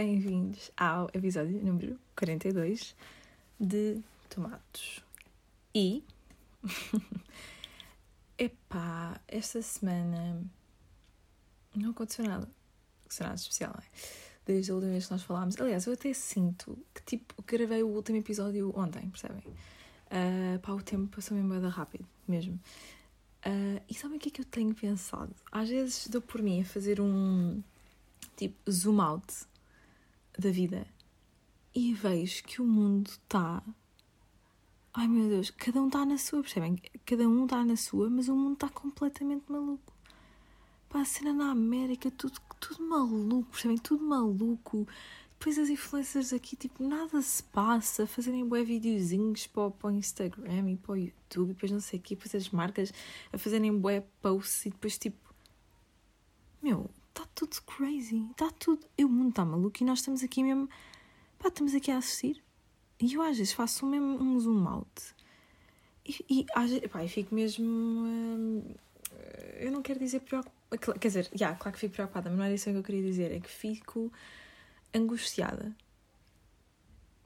[0.00, 2.96] bem-vindos ao episódio número 42
[3.60, 5.04] de Tomatos.
[5.74, 6.02] E.
[8.38, 10.42] Epá, esta semana
[11.76, 12.48] não aconteceu nada.
[13.00, 13.88] Aconteceu nada especial, não é?
[14.46, 15.60] Desde a última vez que nós falámos.
[15.60, 19.42] Aliás, eu até sinto que, tipo, gravei o último episódio ontem, percebem?
[19.46, 22.58] Uh, pá, o tempo passou mesmo bem rápido, mesmo.
[23.44, 25.36] Uh, e sabem o que é que eu tenho pensado?
[25.52, 27.62] Às vezes dou por mim a fazer um
[28.34, 29.49] tipo zoom out
[30.38, 30.86] da vida
[31.74, 33.62] e vejo que o mundo está.
[34.92, 36.76] Ai meu Deus, cada um está na sua, percebem?
[37.06, 39.92] Cada um está na sua, mas o mundo está completamente maluco.
[40.88, 43.78] Pá, a cena na América, tudo, tudo maluco, percebem?
[43.78, 44.86] Tudo maluco.
[45.38, 50.72] Depois as influencers aqui, tipo, nada se passa, fazerem bué videozinhos para, para o Instagram
[50.72, 52.92] e para o YouTube, depois não sei o quê, depois as marcas
[53.32, 55.32] a fazerem bué posts e depois tipo.
[56.60, 58.86] Meu, está tudo crazy, está tudo.
[58.98, 60.68] O mundo está maluco e nós estamos aqui mesmo.
[61.38, 62.42] Pá, estamos aqui a assistir.
[63.00, 65.14] E eu às vezes faço mesmo um zoom out.
[66.06, 67.66] E, e às vezes, pá, eu fico mesmo.
[67.66, 68.74] Hum,
[69.58, 70.58] eu não quero dizer preocupada.
[71.00, 73.32] Quer dizer, yeah, claro que fico preocupada, mas não era isso que eu queria dizer.
[73.32, 74.12] É que fico
[74.94, 75.74] angustiada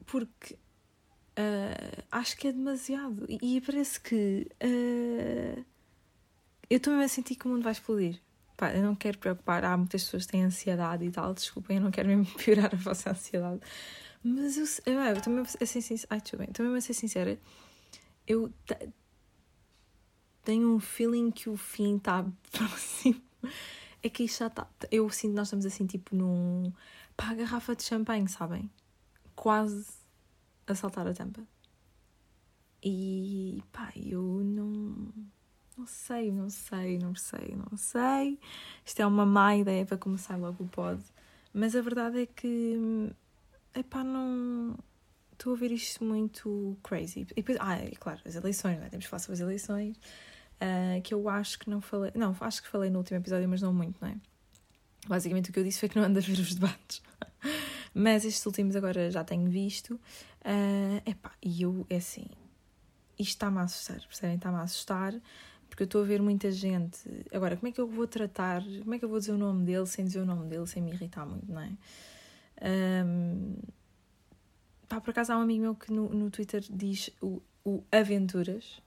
[0.05, 5.65] porque uh, acho que é demasiado e, e parece que uh,
[6.69, 8.21] eu estou mesmo a sentir que o mundo vai explodir.
[8.57, 11.83] Pá, eu não quero preocupar, há muitas pessoas que têm ansiedade e tal, desculpem, eu
[11.83, 13.59] não quero mesmo piorar a vossa ansiedade.
[14.23, 17.39] Mas eu, eu, eu também a ser sincera, ai, bem, também a ser sincera,
[18.25, 18.51] eu
[20.43, 23.21] tenho um feeling que o fim está próximo.
[24.01, 24.67] É que isto já está.
[24.91, 26.71] Eu sinto nós estamos assim, tipo, num
[27.17, 28.69] pá, garrafa de champanhe, sabem?
[29.35, 29.87] Quase
[30.67, 31.41] a saltar a tampa.
[32.83, 35.11] E pá, eu não.
[35.77, 38.39] Não sei, não sei, não sei, não sei.
[38.85, 41.03] Isto é uma má ideia para começar logo o pod.
[41.53, 43.11] Mas a verdade é que.
[43.75, 44.77] Epá, não.
[45.33, 47.21] Estou a ver isto muito crazy.
[47.31, 48.89] E depois, ah, é claro, as eleições, não é?
[48.89, 49.97] Temos que falar sobre as eleições.
[50.55, 52.11] Uh, que eu acho que não falei.
[52.15, 54.15] Não, acho que falei no último episódio, mas não muito, não é?
[55.07, 57.01] Basicamente o que eu disse foi que não ando a ver os debates.
[57.93, 59.93] Mas estes últimos agora já tenho visto.
[60.41, 62.25] Uh, epá, e eu, é assim,
[63.17, 64.35] isto está-me a assustar, percebem?
[64.35, 65.13] Está-me a assustar
[65.75, 66.97] porque eu estou a ver muita gente.
[67.33, 68.63] Agora, como é que eu vou tratar?
[68.63, 70.81] Como é que eu vou dizer o nome dele sem dizer o nome dele, sem
[70.81, 71.73] me irritar muito, não é?
[73.05, 73.55] Um,
[74.87, 78.81] pá, por acaso há um amigo meu que no, no Twitter diz o, o Aventuras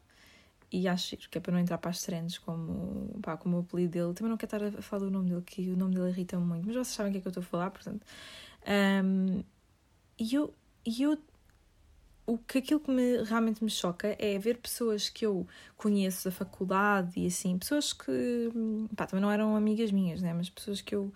[0.73, 3.93] e acho que é para não entrar para as trends como, pá, como o apelido
[3.93, 4.15] dele.
[4.15, 6.67] Também não quero estar a falar do nome dele, que o nome dele irrita-me muito,
[6.67, 8.03] mas vocês sabem o que é que eu estou a falar, portanto.
[9.05, 9.45] Um,
[10.19, 10.55] e eu,
[10.87, 11.19] e eu
[12.29, 15.47] o que aquilo que me, realmente me choca é ver pessoas que eu
[15.79, 18.53] conheço da faculdade e assim, pessoas que
[18.95, 20.35] pá, também não eram amigas minhas, né?
[20.35, 21.11] mas pessoas que eu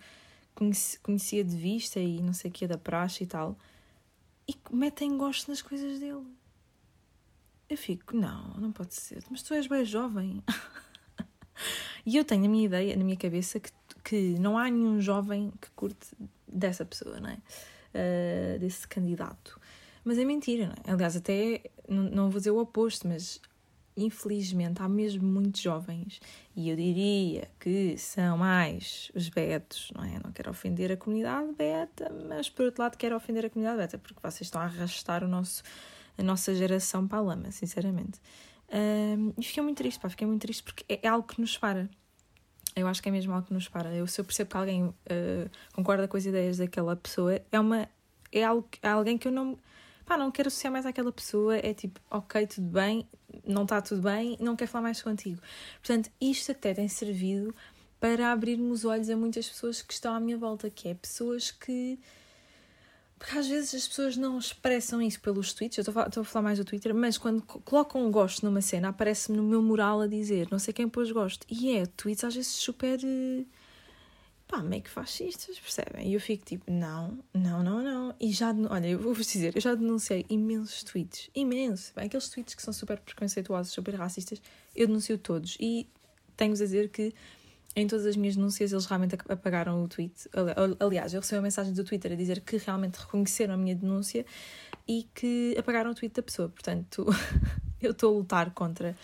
[0.54, 3.58] conheci, conhecia de vista e não sei o que da praxe e tal,
[4.48, 6.24] e metem gosto nas coisas dele.
[7.68, 10.42] Eu fico, não, não pode ser, mas tu és bem jovem.
[12.06, 13.70] e eu tenho a minha ideia, na minha cabeça, que,
[14.02, 16.16] que não há nenhum jovem que curte
[16.48, 17.38] dessa pessoa, não é?
[17.94, 19.60] Uh, desse candidato.
[20.04, 20.92] Mas é mentira, não é?
[20.92, 23.40] Aliás, até não, não vou dizer o oposto, mas
[23.96, 26.18] infelizmente há mesmo muitos jovens
[26.56, 30.18] e eu diria que são mais os betos, não é?
[30.22, 33.98] Não quero ofender a comunidade beta, mas por outro lado quero ofender a comunidade beta
[33.98, 35.62] porque vocês estão a arrastar o nosso
[36.16, 38.20] a nossa geração para a lama, sinceramente.
[38.72, 41.56] Um, e fiquei muito triste, pá, fiquei muito triste porque é, é, algo que nos
[41.56, 41.88] para.
[42.74, 43.94] Eu acho que é mesmo algo que nos para.
[43.94, 44.94] Eu, se eu percebo que alguém uh,
[45.72, 47.88] concorda com as ideias daquela pessoa, é uma
[48.30, 49.58] é, algo, é alguém que eu não
[50.04, 53.06] pá, não quero associar mais àquela pessoa, é tipo, ok, tudo bem,
[53.46, 55.40] não está tudo bem, não quero falar mais contigo.
[55.80, 57.54] Portanto, isto até tem servido
[58.00, 61.50] para abrir-me os olhos a muitas pessoas que estão à minha volta, que é pessoas
[61.50, 61.98] que
[63.22, 66.58] porque às vezes as pessoas não expressam isso pelos tweets, eu estou a falar mais
[66.58, 70.48] do Twitter, mas quando colocam um gosto numa cena, aparece-me no meu mural a dizer
[70.50, 71.47] não sei quem pôs gosto.
[71.48, 72.98] E é tweets às vezes super.
[74.53, 76.09] Pá, meio que fascistas, percebem?
[76.09, 78.15] E eu fico tipo, não, não, não, não.
[78.21, 81.91] E já, olha, eu vou-vos dizer, eu já denunciei imensos tweets, imensos.
[81.97, 84.43] Bem, aqueles tweets que são super preconceituosos, super racistas,
[84.77, 85.57] eu denuncio todos.
[85.59, 85.89] E
[86.37, 87.15] tenho-vos a dizer que
[87.75, 90.28] em todas as minhas denúncias eles realmente apagaram o tweet.
[90.78, 94.27] Aliás, eu recebi uma mensagem do Twitter a dizer que realmente reconheceram a minha denúncia
[94.87, 96.51] e que apagaram o tweet da pessoa.
[96.51, 97.07] Portanto,
[97.81, 98.95] eu estou a lutar contra,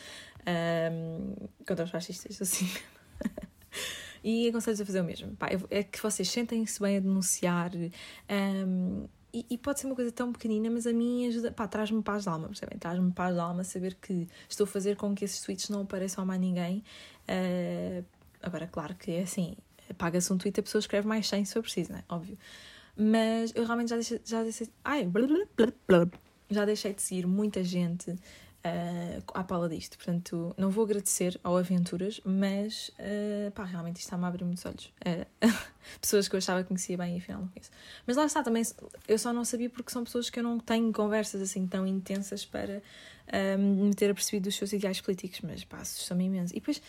[0.93, 1.35] um,
[1.67, 2.69] contra os fascistas, assim.
[4.31, 5.37] e aconselho-vos a fazer o mesmo.
[5.37, 7.71] Pá, é que vocês sentem-se bem a denunciar.
[7.75, 12.03] Um, e, e, pode ser uma coisa tão pequenina, mas a mim ajuda, pá, traz-me
[12.03, 12.79] paz de alma, percebem?
[12.79, 16.25] Traz-me paz de alma saber que estou a fazer com que esses tweets não apareçam
[16.25, 16.83] a mais ninguém.
[17.29, 18.05] Uh,
[18.43, 19.57] Agora, claro que é assim,
[19.97, 22.05] paga-se um tweet, a pessoa escreve mais 100 se for preciso, não é?
[22.09, 22.39] Óbvio.
[22.97, 24.21] Mas eu realmente já deixei.
[24.25, 26.09] Já deixei ai, blá, blá, blá,
[26.51, 28.15] já deixei de seguir muita gente
[28.65, 29.97] uh, à pala disto.
[29.97, 34.65] Portanto, não vou agradecer ao Aventuras, mas uh, pá, realmente isto está-me a abrir muitos
[34.65, 34.93] olhos.
[35.07, 35.27] Uh,
[36.01, 37.71] pessoas que eu achava que conhecia bem e afinal não conheço.
[38.07, 38.63] Mas lá está também,
[39.07, 42.45] eu só não sabia porque são pessoas que eu não tenho conversas assim tão intensas
[42.45, 42.83] para
[43.59, 46.55] me ter apercebido dos seus ideais políticos, mas pá, assustam-me imenso.
[46.55, 46.81] E depois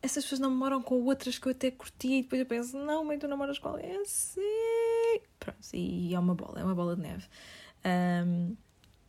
[0.00, 3.18] essas pessoas namoram com outras que eu até curti e depois eu penso, não, mãe,
[3.18, 4.40] tu namoras com alguém assim.
[5.40, 7.26] Pronto, e é uma bola, é uma bola de neve.
[7.84, 8.56] Um,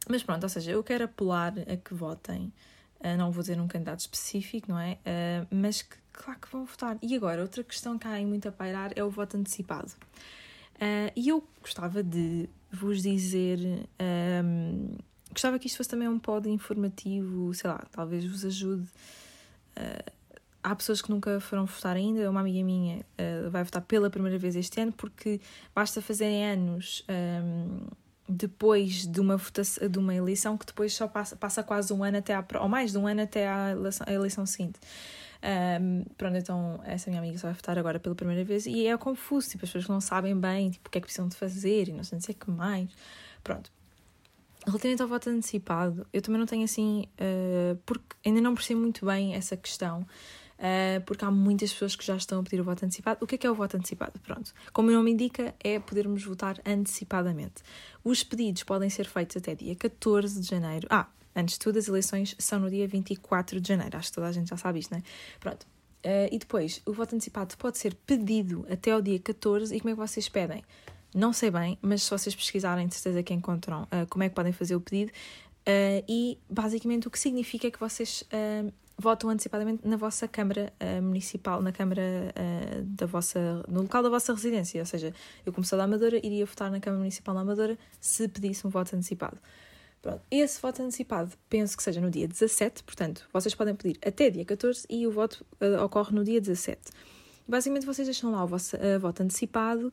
[0.10, 2.52] mas pronto, ou seja, eu quero apelar a que votem.
[3.00, 4.94] Uh, não vou dizer um candidato específico, não é?
[5.06, 6.98] Uh, mas que, claro que vão votar.
[7.00, 9.92] E agora, outra questão que há aí muito a pairar é o voto antecipado.
[10.76, 13.60] Uh, e eu gostava de vos dizer.
[14.44, 14.98] Um,
[15.32, 18.88] gostava que isto fosse também um pódio informativo, sei lá, talvez vos ajude.
[20.64, 22.28] há pessoas que nunca foram votar ainda.
[22.30, 23.06] Uma amiga minha
[23.52, 25.40] vai votar pela primeira vez este ano porque
[25.74, 27.06] basta fazerem anos.
[27.08, 27.88] Um,
[28.30, 32.18] depois de uma votação, de uma eleição que depois só passa, passa quase um ano
[32.20, 34.80] até à, ou mais de um ano até à eleição, à eleição seguinte.
[35.42, 38.96] Um, pronto, então essa minha amiga só vai votar agora pela primeira vez e é
[38.98, 41.88] confuso, tipo, as pessoas não sabem bem tipo, o que é que precisam de fazer
[41.88, 42.90] e não sei, o que mais.
[43.44, 43.72] Pronto.
[44.68, 49.06] Relativamente ao voto antecipado, eu também não tenho assim, uh, porque ainda não percebo muito
[49.06, 50.06] bem essa questão
[50.60, 53.24] uh, porque há muitas pessoas que já estão a pedir o voto antecipado.
[53.24, 54.20] O que é que é o voto antecipado?
[54.20, 57.64] Pronto, como o nome indica, é podermos votar antecipadamente.
[58.04, 60.88] Os pedidos podem ser feitos até dia 14 de janeiro.
[60.90, 63.98] Ah, antes de tudo, as eleições são no dia 24 de janeiro.
[63.98, 65.04] Acho que toda a gente já sabe isto, não é?
[65.40, 65.66] Pronto.
[66.06, 69.76] Uh, e depois, o voto antecipado pode ser pedido até ao dia 14.
[69.76, 70.64] E como é que vocês pedem?
[71.14, 74.36] Não sei bem, mas se vocês pesquisarem, de certeza que encontram uh, como é que
[74.36, 75.12] podem fazer o pedido.
[75.68, 80.74] Uh, e basicamente o que significa é que vocês uh, votam antecipadamente na vossa Câmara
[80.82, 84.82] uh, Municipal, na Câmara uh, da vossa, no local da vossa residência.
[84.82, 85.14] Ou seja,
[85.46, 88.70] eu, como sou da Amadora, iria votar na Câmara Municipal da Amadora se pedisse um
[88.70, 89.38] voto antecipado.
[90.02, 94.30] Pronto, esse voto antecipado penso que seja no dia 17, portanto, vocês podem pedir até
[94.30, 96.80] dia 14 e o voto uh, ocorre no dia 17.
[97.48, 99.92] Basicamente, vocês deixam lá o vosso voto antecipado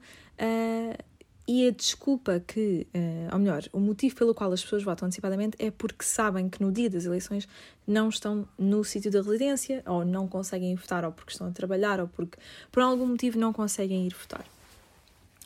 [1.48, 5.56] e a desculpa que, uh, ou melhor, o motivo pelo qual as pessoas votam antecipadamente
[5.60, 7.48] é porque sabem que no dia das eleições
[7.86, 12.00] não estão no sítio da residência, ou não conseguem votar, ou porque estão a trabalhar,
[12.00, 12.36] ou porque
[12.72, 14.44] por algum motivo não conseguem ir votar.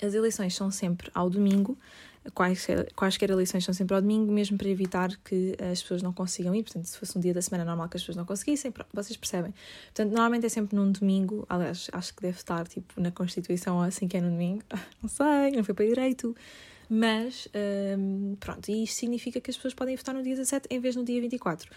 [0.02, 1.76] As eleições são sempre ao domingo,
[2.35, 6.55] quaisquer, quaisquer eleições são sempre ao domingo, mesmo para evitar que as pessoas não consigam
[6.55, 6.63] ir.
[6.63, 9.55] Portanto, se fosse um dia da semana normal que as pessoas não conseguissem, vocês percebem.
[9.87, 11.47] Portanto, normalmente é sempre num domingo.
[11.49, 14.63] Aliás, acho que deve estar tipo na Constituição assim que é no domingo.
[15.03, 16.37] Não sei, não foi para direito.
[16.89, 17.49] Mas,
[17.97, 20.97] hum, pronto, e isto significa que as pessoas podem votar no dia 17 em vez
[20.97, 21.71] no dia 24.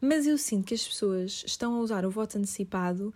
[0.00, 3.12] Mas eu sinto que as pessoas estão a usar o voto antecipado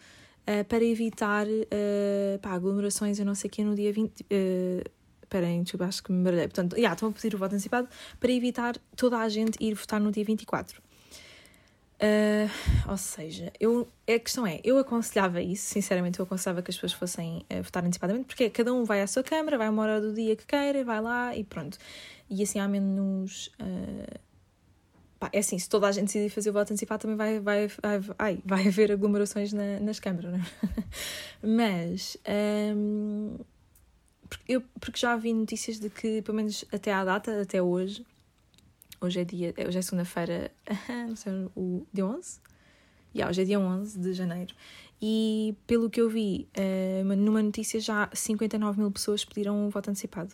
[0.48, 4.22] uh, para evitar uh, pá, aglomerações, eu não sei o que, no dia 20.
[4.22, 4.90] Uh,
[5.32, 6.46] Esperem, desculpa, acho que me baralhei.
[6.46, 7.88] Portanto, yeah, estão a pedir o voto antecipado
[8.20, 10.78] para evitar toda a gente ir votar no dia 24.
[10.78, 12.50] Uh,
[12.86, 16.76] ah, ou seja, eu, a questão é, eu aconselhava isso, sinceramente, eu aconselhava que as
[16.76, 20.00] pessoas fossem uh, votar antecipadamente, porque cada um vai à sua câmara, vai uma hora
[20.02, 21.78] do dia que queira, vai lá e pronto.
[22.28, 23.46] E assim há menos.
[23.58, 24.18] Uh,
[25.18, 27.68] pá, é assim, se toda a gente decidir fazer o voto antecipado, também vai, vai,
[27.98, 30.44] vai, vai, haver aglomerações na, nas câmaras, não é?
[31.42, 32.18] Mas.
[32.76, 33.38] Um,
[34.48, 38.04] eu, porque já vi notícias de que, pelo menos até à data, até hoje,
[39.00, 40.50] hoje é dia, hoje é segunda-feira,
[41.08, 42.40] não sei, o dia 11?
[43.14, 44.54] Yeah, hoje é dia 11 de janeiro.
[45.00, 49.90] E pelo que eu vi, uh, numa notícia já 59 mil pessoas pediram um voto
[49.90, 50.32] antecipado.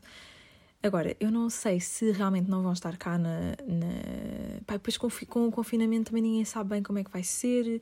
[0.83, 3.57] Agora, eu não sei se realmente não vão estar cá na.
[3.67, 4.75] na...
[4.75, 7.81] Depois com, com o confinamento também ninguém sabe bem como é que vai ser.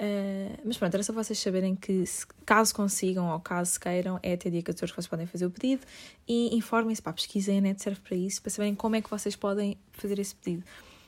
[0.00, 4.32] Uh, mas pronto, era só vocês saberem que se, caso consigam ou caso queiram, é
[4.32, 5.86] até dia 14 que vocês podem fazer o pedido
[6.26, 9.36] e informem-se, pá, pesquisem, a net serve para isso, para saberem como é que vocês
[9.36, 10.64] podem fazer esse pedido.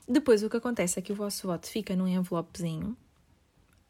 [0.07, 2.97] Depois o que acontece é que o vosso voto fica num envelopezinho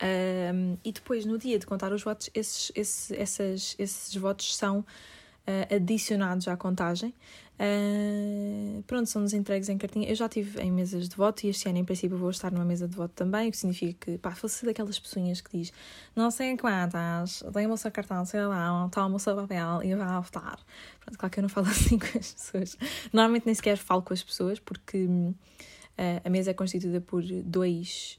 [0.02, 4.84] um, e depois no dia de contar os votos, esses, esses, essas, esses votos são
[5.46, 7.14] uh, adicionados à contagem
[7.54, 10.08] Uh, pronto, são-nos entregues em cartinha.
[10.08, 12.64] Eu já estive em mesas de voto e este ano, em princípio, vou estar numa
[12.64, 15.72] mesa de voto também, o que significa que, pá, fosse daquelas pessoinhas que diz
[16.16, 20.20] não sei quantas, tem o seu cartão, sei lá, toma o seu papel e vai
[20.20, 20.58] votar.
[21.00, 22.76] Pronto, claro que eu não falo assim com as pessoas.
[23.12, 25.34] Normalmente nem sequer falo com as pessoas porque uh,
[26.24, 28.18] a mesa é constituída por dois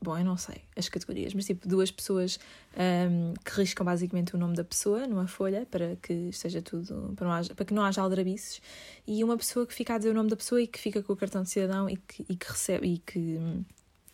[0.00, 2.38] Bom, eu não sei as categorias, mas tipo duas pessoas
[2.76, 7.26] um, que riscam basicamente o nome da pessoa numa folha para que esteja tudo, para,
[7.26, 8.62] não haja, para que não haja aldrabices,
[9.06, 11.12] e uma pessoa que fica a dizer o nome da pessoa e que fica com
[11.12, 13.40] o cartão de cidadão e que, e que recebe e que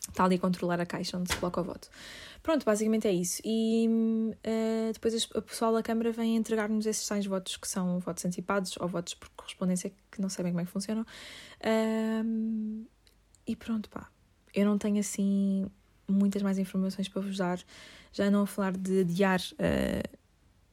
[0.08, 1.88] está ali a controlar a caixa onde se coloca o voto.
[2.42, 3.42] Pronto, basicamente é isso.
[3.44, 8.24] E uh, depois o pessoal da Câmara vem entregar-nos esses tais votos que são votos
[8.24, 11.02] antecipados ou votos por correspondência que não sabem como é que funcionam.
[11.60, 12.86] Uh,
[13.46, 14.13] e pronto, pá.
[14.54, 15.66] Eu não tenho assim
[16.08, 17.58] muitas mais informações para vos dar.
[18.12, 19.40] Já não a falar de adiar.
[19.52, 20.24] Uh,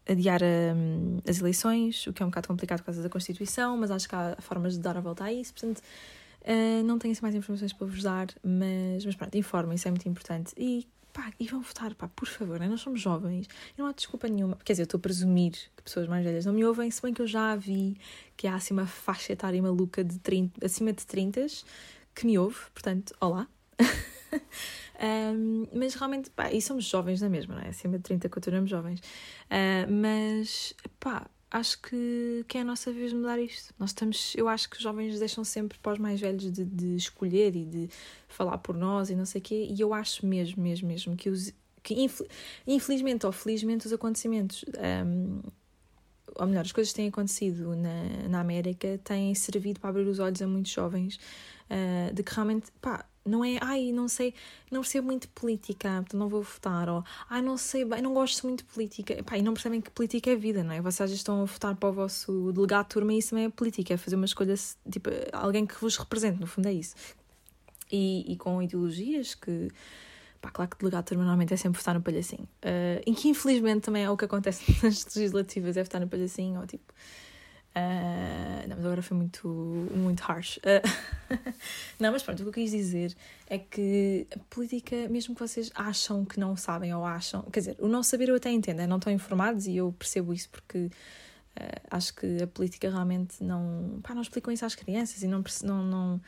[0.07, 3.91] adiar um, as eleições, o que é um bocado complicado por causa da Constituição, mas
[3.91, 5.53] acho que há formas de dar a volta a isso.
[5.53, 5.81] Portanto,
[6.41, 9.91] Uh, não tenho assim mais informações para vos dar, mas, mas pronto, informem, isso é
[9.91, 10.53] muito importante.
[10.57, 12.67] E pá, e vão votar, pá, por favor, né?
[12.67, 13.47] nós somos jovens
[13.77, 14.57] não há desculpa nenhuma.
[14.63, 17.13] Quer dizer, eu estou a presumir que pessoas mais velhas não me ouvem, se bem
[17.13, 17.97] que eu já vi
[18.35, 21.45] que há assim uma faixa etária maluca de 30, acima de 30
[22.15, 23.47] que me ouve, portanto, olá.
[25.35, 27.69] um, mas realmente, pá, e somos jovens na mesma, não é?
[27.69, 28.99] Acima de 30 continuamos jovens.
[28.99, 33.73] Uh, mas, pá, acho que, que é a nossa vez de mudar isto.
[33.77, 36.95] Nós estamos, eu acho que os jovens deixam sempre para os mais velhos de, de
[36.95, 37.89] escolher e de
[38.27, 41.29] falar por nós e não sei o quê, e eu acho mesmo, mesmo, mesmo que
[41.29, 41.95] os que
[42.67, 44.63] infelizmente ou felizmente os acontecimentos
[45.03, 45.41] um,
[46.35, 50.19] ou melhor, as coisas que têm acontecido na, na América têm servido para abrir os
[50.19, 51.19] olhos a muitos jovens
[51.69, 54.33] uh, de que realmente, pá, não é, ai, não sei,
[54.71, 58.47] não percebo muito política, portanto não vou votar, ou ai, não sei, bem, não gosto
[58.47, 60.81] muito de política, Pá, e não percebem que política é vida, não é?
[60.81, 63.93] Vocês estão a votar para o vosso delegado de turma e isso também é política,
[63.93, 64.55] é fazer uma escolha,
[64.89, 66.95] tipo, alguém que vos represente, no fundo é isso.
[67.91, 69.69] E, e com ideologias que,
[70.41, 73.29] pá, claro que delegado de turma normalmente é sempre votar no palhacinho, uh, em que
[73.29, 76.91] infelizmente também é o que acontece nas legislativas, é votar no palhacinho, ou tipo
[77.73, 80.57] Uh, não, mas agora foi muito, muito harsh.
[80.57, 81.31] Uh,
[81.97, 83.15] não, mas pronto, o que eu quis dizer
[83.47, 87.77] é que a política, mesmo que vocês acham que não sabem ou acham, quer dizer,
[87.79, 90.79] o não saber eu até entendo, é, não estão informados e eu percebo isso porque
[90.79, 95.41] uh, acho que a política realmente não, pá, não explicam isso às crianças e não,
[95.63, 96.21] não, não,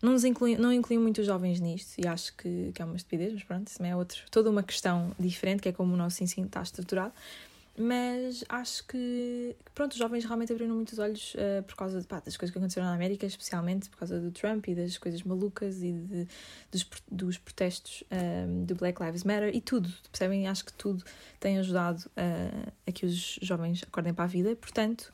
[0.00, 2.96] não, nos inclui, não incluem muito os jovens nisto e acho que, que é uma
[2.96, 6.24] estupidez, mas pronto, isso é outro, toda uma questão diferente, que é como o nosso
[6.24, 7.12] ensino está estruturado.
[7.78, 12.20] Mas acho que, pronto, os jovens realmente abriram muitos olhos uh, por causa de, pá,
[12.20, 15.82] das coisas que aconteceram na América, especialmente por causa do Trump e das coisas malucas
[15.82, 16.26] e de,
[16.72, 20.48] dos, dos protestos um, ehm, do Black Lives Matter e tudo, percebem?
[20.48, 21.04] Acho que tudo
[21.38, 25.12] tem ajudado uh, a que os jovens acordem para a vida, portanto,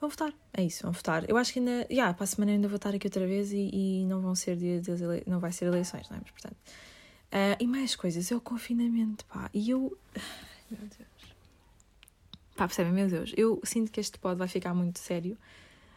[0.00, 0.32] vão votar.
[0.52, 1.28] É isso, vão votar.
[1.28, 3.68] Eu acho que ainda, yeah, para a semana ainda vou votar aqui outra vez e,
[3.72, 5.24] e não vão ser dia das ele...
[5.26, 6.20] não vai ser eleições, não é?
[6.22, 9.98] Mas, portanto, uh, e mais coisas, é o confinamento, pá, e eu.
[10.70, 11.09] Meu Deus.
[12.60, 12.92] Pá, percebem?
[12.92, 15.34] Meu Deus, eu sinto que este pod vai ficar muito sério.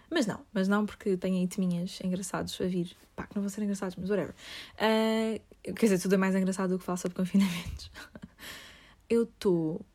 [0.09, 2.95] Mas não, mas não porque tenho aí teminhas engraçados a vir.
[3.13, 4.33] Pá, que não vão ser engraçados, mas whatever.
[4.75, 7.91] Uh, quer dizer, tudo é mais engraçado do que falar sobre confinamentos.
[9.09, 9.85] eu estou.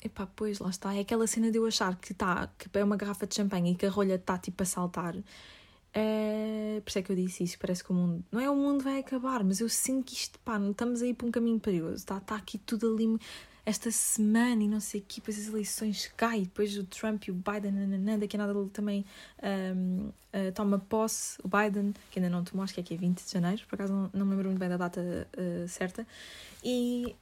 [0.00, 0.94] Epá, pois, lá está.
[0.94, 3.74] É aquela cena de eu achar que, tá, que é uma garrafa de champanhe e
[3.74, 5.16] que a rolha está tipo a saltar.
[5.96, 7.58] Uh, por isso é que eu disse isso.
[7.58, 8.24] Parece que o mundo.
[8.30, 11.26] Não é o mundo vai acabar, mas eu sinto que isto, pá, estamos aí para
[11.26, 11.96] um caminho perigoso.
[11.96, 13.18] Está tá aqui tudo ali
[13.68, 17.30] esta semana e não sei o quê, depois as eleições caem, depois o Trump e
[17.30, 19.04] o Biden, nananã, daqui a nada ele também
[19.76, 23.22] um, uh, toma posse, o Biden, que ainda não tomou, acho que é aqui 20
[23.22, 26.06] de janeiro, por acaso não, não me lembro muito bem da data uh, certa,
[26.64, 27.14] e,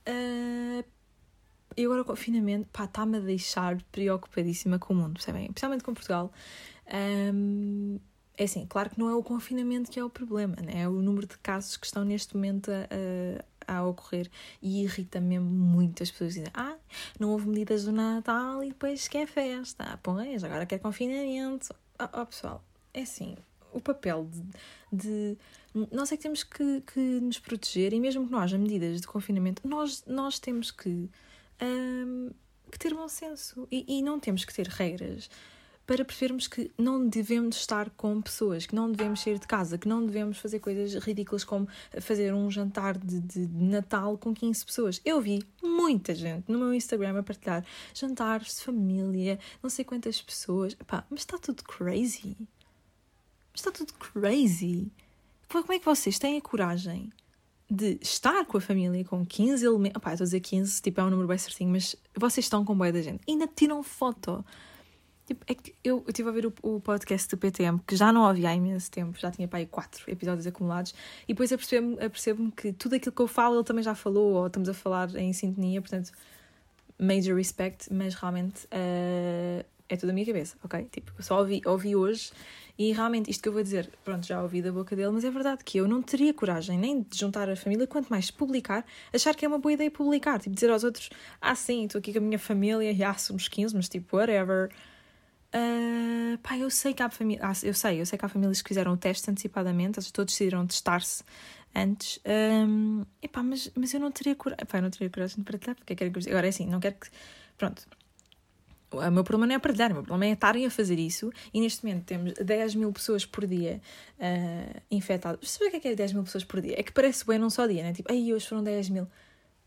[1.77, 5.47] e agora o confinamento, pá, está-me a deixar preocupadíssima com o mundo, percebem?
[5.49, 6.33] Principalmente com Portugal.
[7.35, 7.99] Um,
[8.37, 10.83] é assim, claro que não é o confinamento que é o problema, né?
[10.83, 15.49] é o número de casos que estão neste momento a, a ocorrer e irrita mesmo
[15.49, 16.77] muito as pessoas dizem ah,
[17.19, 21.75] não houve medidas do Natal e depois quer festa, ah, pois, agora quer confinamento.
[21.99, 22.63] Ó oh, oh, pessoal,
[22.93, 23.37] é assim,
[23.73, 24.29] o papel
[24.93, 25.37] de,
[25.73, 29.01] de, nós é que temos que, que nos proteger e mesmo que não haja medidas
[29.01, 31.11] de confinamento, nós, nós temos que,
[31.63, 32.31] um,
[32.71, 35.31] que ter bom senso e, e não temos que ter regras
[35.87, 39.87] para percebermos que não devemos estar com pessoas, que não devemos sair de casa, que
[39.87, 41.69] não devemos fazer coisas ridículas como
[42.01, 45.01] fazer um jantar de, de, de Natal com 15 pessoas.
[45.05, 47.65] Eu vi muita gente no meu Instagram a partilhar
[47.95, 50.73] jantares de família, não sei quantas pessoas.
[50.73, 52.37] Epá, mas está tudo crazy.
[53.55, 54.91] Está tudo crazy.
[55.49, 57.13] Como é que vocês têm a coragem
[57.71, 59.97] de estar com a família com 15 elementos?
[59.97, 62.77] Opá, estou a dizer 15, tipo, é um número bem certinho, mas vocês estão com
[62.77, 63.21] boia da gente.
[63.29, 64.45] Ainda tiram foto.
[65.27, 68.25] Tipo, é que eu, estive a ver o, o, podcast do PTM, que já não
[68.25, 72.73] havia há imenso tempo, já tinha aí quatro episódios acumulados, e depois apercebo-me apercebo que
[72.73, 75.81] tudo aquilo que eu falo ele também já falou, ou estamos a falar em sintonia,
[75.81, 76.13] portanto,
[76.97, 80.87] major respect, mas realmente uh, é tudo a minha cabeça, ok?
[80.93, 82.31] Tipo, eu só ouvi, ouvi hoje
[82.79, 85.31] e realmente isto que eu vou dizer, pronto, já ouvi da boca dele, mas é
[85.31, 89.35] verdade que eu não teria coragem nem de juntar a família, quanto mais publicar, achar
[89.35, 92.19] que é uma boa ideia publicar, tipo, dizer aos outros, ah sim, estou aqui com
[92.19, 94.71] a minha família, e ah, somos 15, mas tipo, whatever
[95.55, 97.65] Uh, pá, eu sei que há famílias.
[97.65, 100.67] Ah, eu sei, eu sei que há famílias que fizeram o teste antecipadamente, todos decidiram
[100.67, 101.25] testar-se
[101.75, 102.21] antes.
[102.27, 104.63] Um, epá, mas, mas eu não teria coragem.
[104.63, 106.31] Epá, eu não teria coragem de partilhar, porque quero que.
[106.31, 107.09] Agora é assim, não quero que.
[107.57, 107.87] Pronto.
[108.91, 111.61] O meu problema não é partilhar, o meu problema é estarem a fazer isso e
[111.61, 113.81] neste momento temos 10 mil pessoas por dia
[114.19, 115.51] uh, infectadas.
[115.51, 116.79] Sabe o que é, que é 10 mil pessoas por dia?
[116.79, 117.93] É que parece bem num só dia, né?
[117.93, 119.09] Tipo, aí hoje foram 10 mil.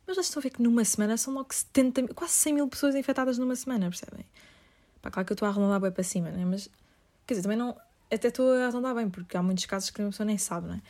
[0.07, 2.67] Mas já estou a ver que numa semana são logo 70 mil, quase 100 mil
[2.67, 4.25] pessoas infectadas numa semana, percebem?
[5.01, 6.45] Pá, claro que eu estou a arredondar bem para cima, né?
[6.45, 6.69] Mas,
[7.25, 7.75] quer dizer, também não.
[8.11, 10.81] Até estou a arredondar bem, porque há muitos casos que a pessoa nem sabe, né?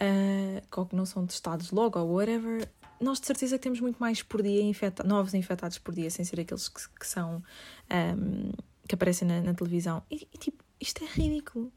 [0.00, 2.68] Uh, que não são testados logo ou whatever
[3.00, 6.24] nós de certeza que temos muito mais por dia infecta novos infectados por dia, sem
[6.24, 7.42] ser aqueles que, que são
[7.90, 8.52] um,
[8.86, 10.02] que aparecem na, na televisão.
[10.10, 11.72] E, e, tipo, isto é ridículo.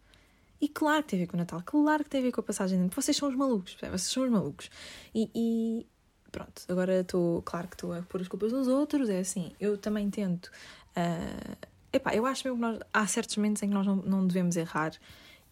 [0.59, 2.41] E claro que tem a ver com o Natal, claro que tem a ver com
[2.41, 4.69] a passagem de Vocês são os malucos, vocês são os malucos.
[5.13, 5.87] E, e
[6.31, 9.77] pronto, agora estou, claro que estou a pôr as culpas dos outros, é assim, eu
[9.77, 10.51] também tento.
[10.91, 14.27] Uh, epá, eu acho mesmo que nós, há certos momentos em que nós não, não
[14.27, 14.93] devemos errar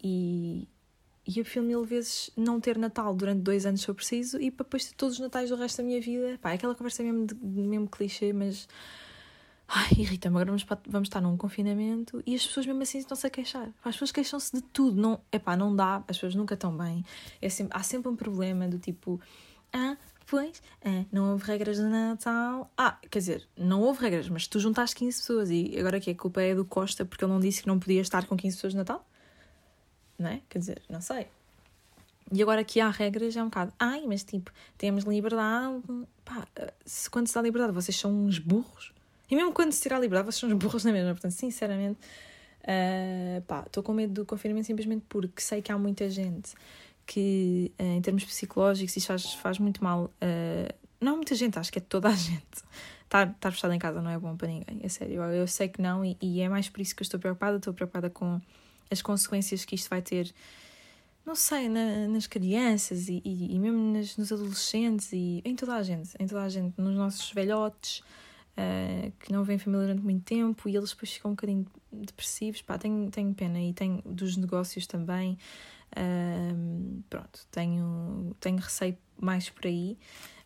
[0.02, 0.68] e,
[1.28, 4.50] e eu prefiro mil vezes não ter Natal durante dois anos se eu preciso e
[4.50, 6.40] para depois ter todos os Natais do resto da minha vida.
[6.42, 8.68] Pá, é aquela conversa mesmo, de, mesmo clichê, mas.
[9.68, 10.36] Ai, irrita-me.
[10.36, 13.68] Agora vamos, vamos estar num confinamento e as pessoas mesmo assim estão-se a queixar.
[13.84, 15.00] As pessoas queixam-se de tudo.
[15.00, 15.98] Não, epá, não dá.
[16.08, 17.06] As pessoas nunca estão bem.
[17.40, 19.22] É sempre, há sempre um problema do tipo.
[19.72, 19.96] Ah,
[20.30, 22.72] pois, é, não houve regras de Natal.
[22.78, 26.16] Ah, quer dizer, não houve regras, mas tu juntaste 15 pessoas e agora que a
[26.16, 28.74] culpa é do Costa porque ele não disse que não podia estar com 15 pessoas
[28.74, 29.06] no Natal?
[30.20, 30.42] não é?
[30.50, 31.28] Quer dizer, não sei.
[32.32, 35.82] E agora que há regras é um bocado, ai, mas tipo, temos liberdade.
[36.24, 36.46] Pá,
[36.86, 38.94] se, quando se dá liberdade vocês são uns burros.
[39.32, 41.14] E mesmo quando se tira a liberdade vocês são uns burros na mesma.
[41.14, 42.00] Portanto, sinceramente,
[42.64, 46.54] uh, pá, estou com medo do confinamento simplesmente porque sei que há muita gente
[47.10, 50.14] que, uh, em termos psicológicos, isso faz, faz muito mal.
[50.22, 52.64] Uh, não muita gente, acho que é toda a gente.
[53.04, 55.16] Estar, estar fechado em casa não é bom para ninguém, é sério.
[55.16, 57.58] Eu, eu sei que não e, e é mais por isso que eu estou preocupada.
[57.58, 58.40] Estou preocupada com
[58.92, 60.32] as consequências que isto vai ter,
[61.26, 65.76] não sei, na, nas crianças e, e, e mesmo nas, nos adolescentes e em toda
[65.76, 68.04] a gente, em toda a gente, nos nossos velhotes
[68.60, 72.62] uh, que não vêm família durante muito tempo e eles depois ficam um bocadinho depressivos.
[72.62, 75.36] Pá, tenho, tenho pena e tenho dos negócios também.
[75.98, 79.98] Uh, pronto, tenho, tenho receio mais por aí.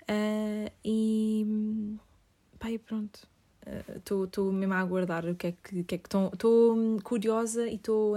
[0.04, 1.46] Uh, e
[2.86, 3.28] pronto
[3.96, 5.84] Estou uh, mesmo a aguardar o que é que.
[5.84, 8.16] que, é que Estou curiosa e estou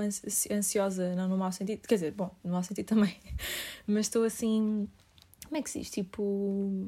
[0.51, 1.87] ansiosa, não no mau sentido.
[1.87, 3.17] Quer dizer, bom, no mau sentido também.
[3.87, 4.89] Mas estou assim.
[5.45, 5.91] Como é que se diz?
[5.91, 6.87] Tipo.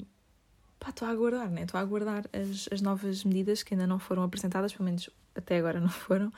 [0.80, 1.62] Pá, estou a aguardar, né?
[1.62, 5.58] Estou a aguardar as, as novas medidas que ainda não foram apresentadas, pelo menos até
[5.58, 6.32] agora não foram.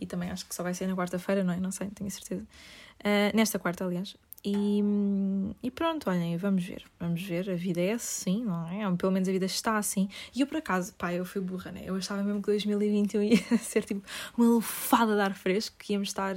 [0.00, 1.58] E também acho que só vai ser na quarta-feira, não é?
[1.58, 2.46] Não sei, tenho certeza.
[3.00, 4.16] Uh, nesta quarta, aliás.
[4.46, 4.82] E,
[5.62, 8.94] e pronto, olhem, vamos ver, vamos ver, a vida é assim, não é?
[8.94, 10.06] Pelo menos a vida está assim.
[10.34, 11.84] E eu, por acaso, pá, eu fui burra, né?
[11.86, 16.08] Eu achava mesmo que 2021 ia ser tipo uma lufada de ar fresco, que íamos
[16.08, 16.36] estar.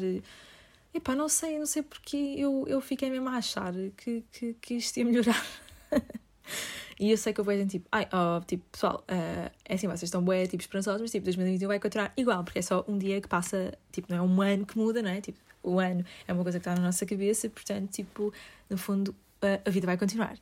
[0.93, 4.76] Epá, não sei, não sei porque eu, eu fiquei mesmo a achar que, que, que
[4.76, 5.46] isto ia melhorar.
[6.98, 9.86] e eu sei que eu vou gente tipo, ai, oh, tipo, pessoal, uh, é assim,
[9.86, 12.98] vocês estão bué, tipo, esperançosos, mas tipo, 2021 vai continuar igual, porque é só um
[12.98, 15.20] dia que passa, tipo, não é um ano que muda, não é?
[15.20, 18.34] Tipo, o ano é uma coisa que está na nossa cabeça, portanto, tipo,
[18.70, 20.38] no fundo, a, a vida vai continuar.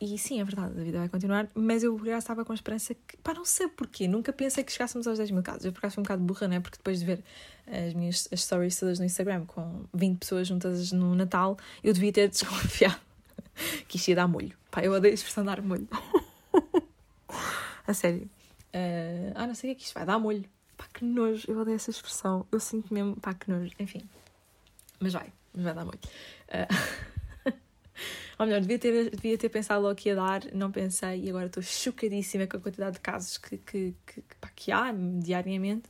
[0.00, 2.94] E sim, é verdade, a vida vai continuar, mas eu já estava com a esperança
[2.94, 5.64] que, pá, não sei porquê, nunca pensei que chegássemos aos 10 mil casos.
[5.64, 6.60] Eu por acaso fui um bocado burra, né?
[6.60, 7.24] Porque depois de ver
[7.66, 12.12] as minhas as stories todas no Instagram com 20 pessoas juntas no Natal, eu devia
[12.12, 13.00] ter desconfiado
[13.88, 14.56] que isto ia dar molho.
[14.70, 15.88] Pá, eu odeio a expressão dar molho.
[17.84, 18.30] a sério.
[18.72, 20.44] Uh, ah, não sei o que é que isto vai dar molho.
[20.76, 22.46] Pá, que nojo, eu odeio essa expressão.
[22.52, 23.72] Eu sinto mesmo, pá, que nojo.
[23.80, 24.08] Enfim.
[25.00, 26.06] Mas vai, mas vai dar muito.
[26.06, 27.52] Uh,
[28.38, 31.46] ou melhor, devia ter, devia ter pensado logo que ia dar, não pensei e agora
[31.46, 35.88] estou chocadíssima com a quantidade de casos que, que, que, pá, que há diariamente.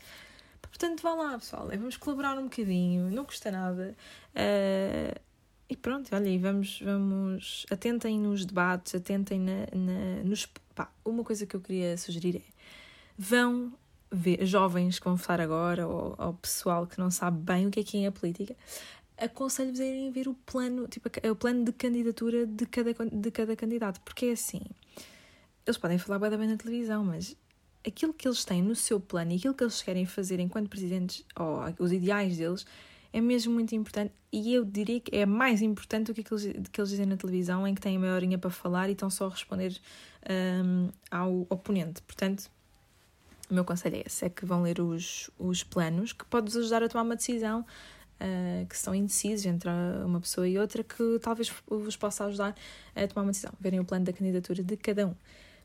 [0.63, 3.97] Portanto, vá lá, pessoal, vamos colaborar um bocadinho, não custa nada.
[4.35, 5.19] Uh,
[5.69, 10.47] e pronto, olha, e vamos, vamos, atentem nos debates, atentem na, na, nos.
[10.75, 12.43] Pá, uma coisa que eu queria sugerir é:
[13.19, 13.73] vão
[14.11, 17.81] ver, jovens que vão votar agora, ou, ou pessoal que não sabe bem o que
[17.81, 18.57] é que é a política,
[19.19, 23.57] aconselho-vos a irem ver o plano, tipo, o plano de candidatura de cada, de cada
[23.57, 24.63] candidato, porque é assim,
[25.67, 27.37] eles podem falar bem, na televisão, mas
[27.87, 31.25] aquilo que eles têm no seu plano e aquilo que eles querem fazer enquanto presidentes,
[31.37, 32.65] ou os ideais deles,
[33.13, 36.39] é mesmo muito importante e eu diria que é mais importante do que aquilo
[36.71, 39.27] que eles dizem na televisão, em que têm meia horinha para falar e estão só
[39.27, 39.79] a responder
[40.65, 42.03] um, ao oponente.
[42.03, 42.51] Portanto,
[43.51, 46.83] o meu conselho é esse: é que vão ler os, os planos que pode-vos ajudar
[46.83, 47.65] a tomar uma decisão
[48.21, 49.71] uh, que estão indecisos entre
[50.05, 52.55] uma pessoa e outra, que talvez vos possa ajudar
[52.95, 53.53] a tomar uma decisão.
[53.61, 55.15] Verem o plano da candidatura de cada um.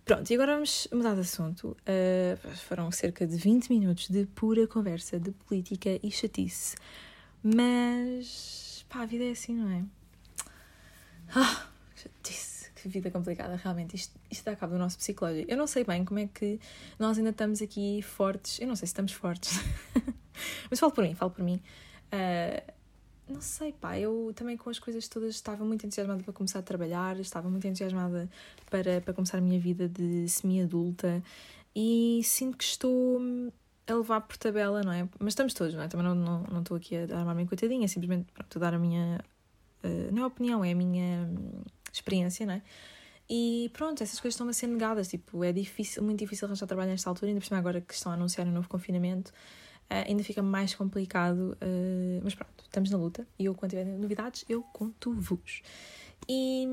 [0.05, 1.77] Pronto, e agora vamos mudar de assunto.
[1.87, 6.75] Uh, foram cerca de 20 minutos de pura conversa de política e chatice.
[7.41, 9.83] Mas, pá, a vida é assim, não é?
[11.33, 13.95] Ah, chatice, que vida complicada, realmente.
[13.95, 15.49] Isto, isto dá cabo do nosso psicológico.
[15.49, 16.59] Eu não sei bem como é que
[16.99, 18.59] nós ainda estamos aqui fortes.
[18.59, 19.57] Eu não sei se estamos fortes.
[20.69, 21.61] Mas falo por mim, falo por mim.
[22.13, 22.73] Uh,
[23.27, 26.61] não sei, pá, eu também com as coisas todas estava muito entusiasmada para começar a
[26.61, 28.29] trabalhar, estava muito entusiasmada
[28.69, 31.23] para, para começar a minha vida de semi-adulta
[31.75, 33.19] e sinto que estou
[33.87, 35.07] a levar por tabela, não é?
[35.19, 35.87] Mas estamos todos, não é?
[35.87, 39.19] Também não, não, não estou aqui a armar-me coitadinha, simplesmente pronto, a dar a minha.
[39.83, 41.29] Uh, não é opinião, é a minha
[41.91, 42.61] experiência, não é?
[43.29, 45.07] E pronto, essas coisas estão a ser negadas.
[45.07, 48.11] Tipo, é difícil, muito difícil arranjar trabalho nesta altura, ainda por cima agora que estão
[48.11, 49.33] a anunciar um novo confinamento.
[49.89, 53.85] Uh, ainda fica mais complicado, uh, mas pronto, estamos na luta e eu, quando tiver
[53.85, 55.61] novidades, eu conto-vos.
[56.27, 56.67] E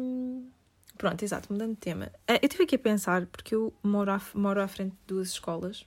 [0.96, 2.06] pronto, exato, mudando de tema.
[2.28, 5.28] Uh, eu estive aqui a pensar, porque eu moro à, moro à frente de duas
[5.28, 5.86] escolas,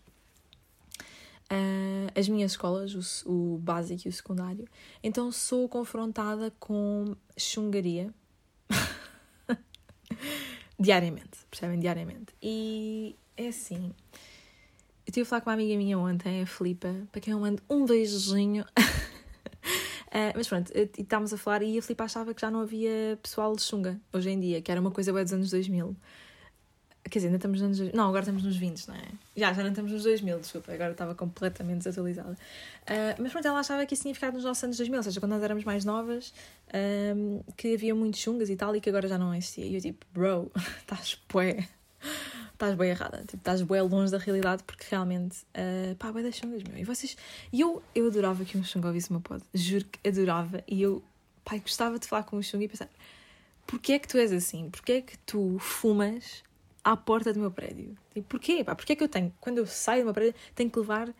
[2.15, 4.67] as minhas escolas, o, o básico e o secundário,
[5.03, 8.11] então sou confrontada com chungaria
[10.79, 11.79] diariamente, percebem?
[11.79, 12.33] Diariamente.
[12.41, 13.93] E é assim
[15.13, 17.85] estive a falar com uma amiga minha ontem, a Filipa, para quem eu mando um
[17.85, 18.63] beijinho.
[18.63, 23.55] Uh, mas pronto, estávamos a falar e a Filipa achava que já não havia pessoal
[23.55, 25.95] de chunga hoje em dia, que era uma coisa boa dos anos 2000.
[27.03, 27.93] Quer dizer, ainda estamos nos anos.
[27.93, 29.03] Não, agora estamos nos 20, não é?
[29.35, 32.31] Já, já não estamos nos 2000, desculpa, agora estava completamente desatualizada.
[32.31, 35.19] Uh, mas pronto, ela achava que isso tinha ficado nos nossos anos 2000, ou seja,
[35.19, 36.33] quando nós éramos mais novas,
[37.15, 39.65] um, que havia muitos chungas e tal, e que agora já não existia.
[39.65, 41.67] E eu tipo, bro, estás pué
[42.53, 46.35] estás bem errada, tipo, estás bem longe da realidade porque realmente, uh, pá, vai das
[46.35, 46.77] chungas, meu.
[46.77, 47.17] E vocês,
[47.51, 51.03] e eu, eu adorava que um chunga ouvisse meu pod, juro que adorava, e eu,
[51.43, 52.89] pá, gostava de falar com o chunga e pensar,
[53.67, 54.69] porquê é que tu és assim?
[54.69, 56.43] Porquê é que tu fumas
[56.83, 57.97] à porta do meu prédio?
[58.13, 60.69] Tipo, porquê, pá, porquê é que eu tenho, quando eu saio do meu prédio, tenho
[60.69, 61.13] que levar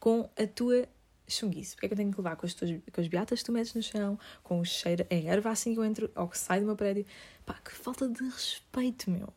[0.00, 0.88] com a tua
[1.28, 1.74] chunguice?
[1.74, 3.52] Porquê é que eu tenho que levar com as, tuas, com as beatas que tu
[3.52, 6.62] metes no chão, com o cheiro, a erva assim que eu entro, ou que saio
[6.62, 7.04] do meu prédio?
[7.44, 9.32] Pá, que falta de respeito, meu.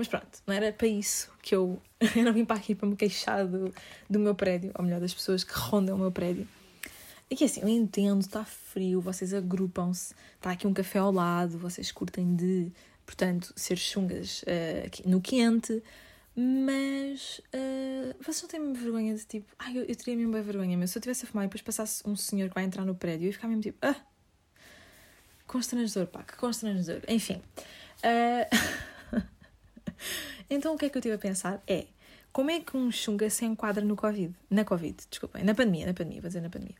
[0.00, 1.78] Mas pronto, não era para isso que eu,
[2.16, 3.70] eu não vim para aqui para me queixar do,
[4.08, 6.48] do meu prédio, ou melhor, das pessoas que rondam o meu prédio.
[7.28, 11.58] E que assim, eu entendo, está frio, vocês agrupam-se, está aqui um café ao lado,
[11.58, 12.72] vocês curtem de,
[13.04, 15.82] portanto, ser chungas uh, no quente,
[16.34, 20.78] mas uh, vocês não têm vergonha de tipo, ai, eu, eu teria mesmo bem vergonha,
[20.78, 22.94] mas se eu tivesse a fumar e depois passasse um senhor que vai entrar no
[22.94, 23.96] prédio, ia ficar mesmo tipo, ah,
[25.46, 27.02] constrangedor, pá, que constrangedor.
[27.06, 27.42] Enfim.
[27.98, 28.88] Uh,
[30.48, 31.86] então o que é que eu estive a pensar é
[32.32, 34.32] como é que um chunga se enquadra no Covid?
[34.48, 36.76] Na Covid, desculpem, na pandemia, na pandemia, vou dizer na pandemia.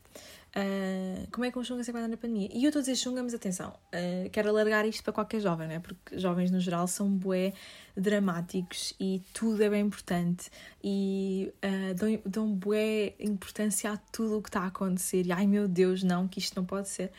[0.55, 2.49] Uh, como é que um chunga se enquadra na pandemia?
[2.53, 5.67] E eu estou a dizer chunga, mas atenção, uh, quero alargar isto para qualquer jovem,
[5.67, 5.79] né?
[5.79, 7.53] porque jovens no geral são bué
[7.97, 10.49] dramáticos e tudo é bem importante
[10.81, 15.47] e uh, dão, dão bué importância a tudo o que está a acontecer e ai
[15.47, 17.11] meu Deus, não, que isto não pode ser.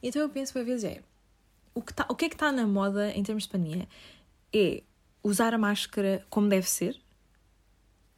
[0.00, 1.00] Então eu penso uma vez é,
[1.74, 3.88] o que, tá, o que é que está na moda em termos de pandemia
[4.52, 4.82] é
[5.22, 7.00] usar a máscara como deve ser,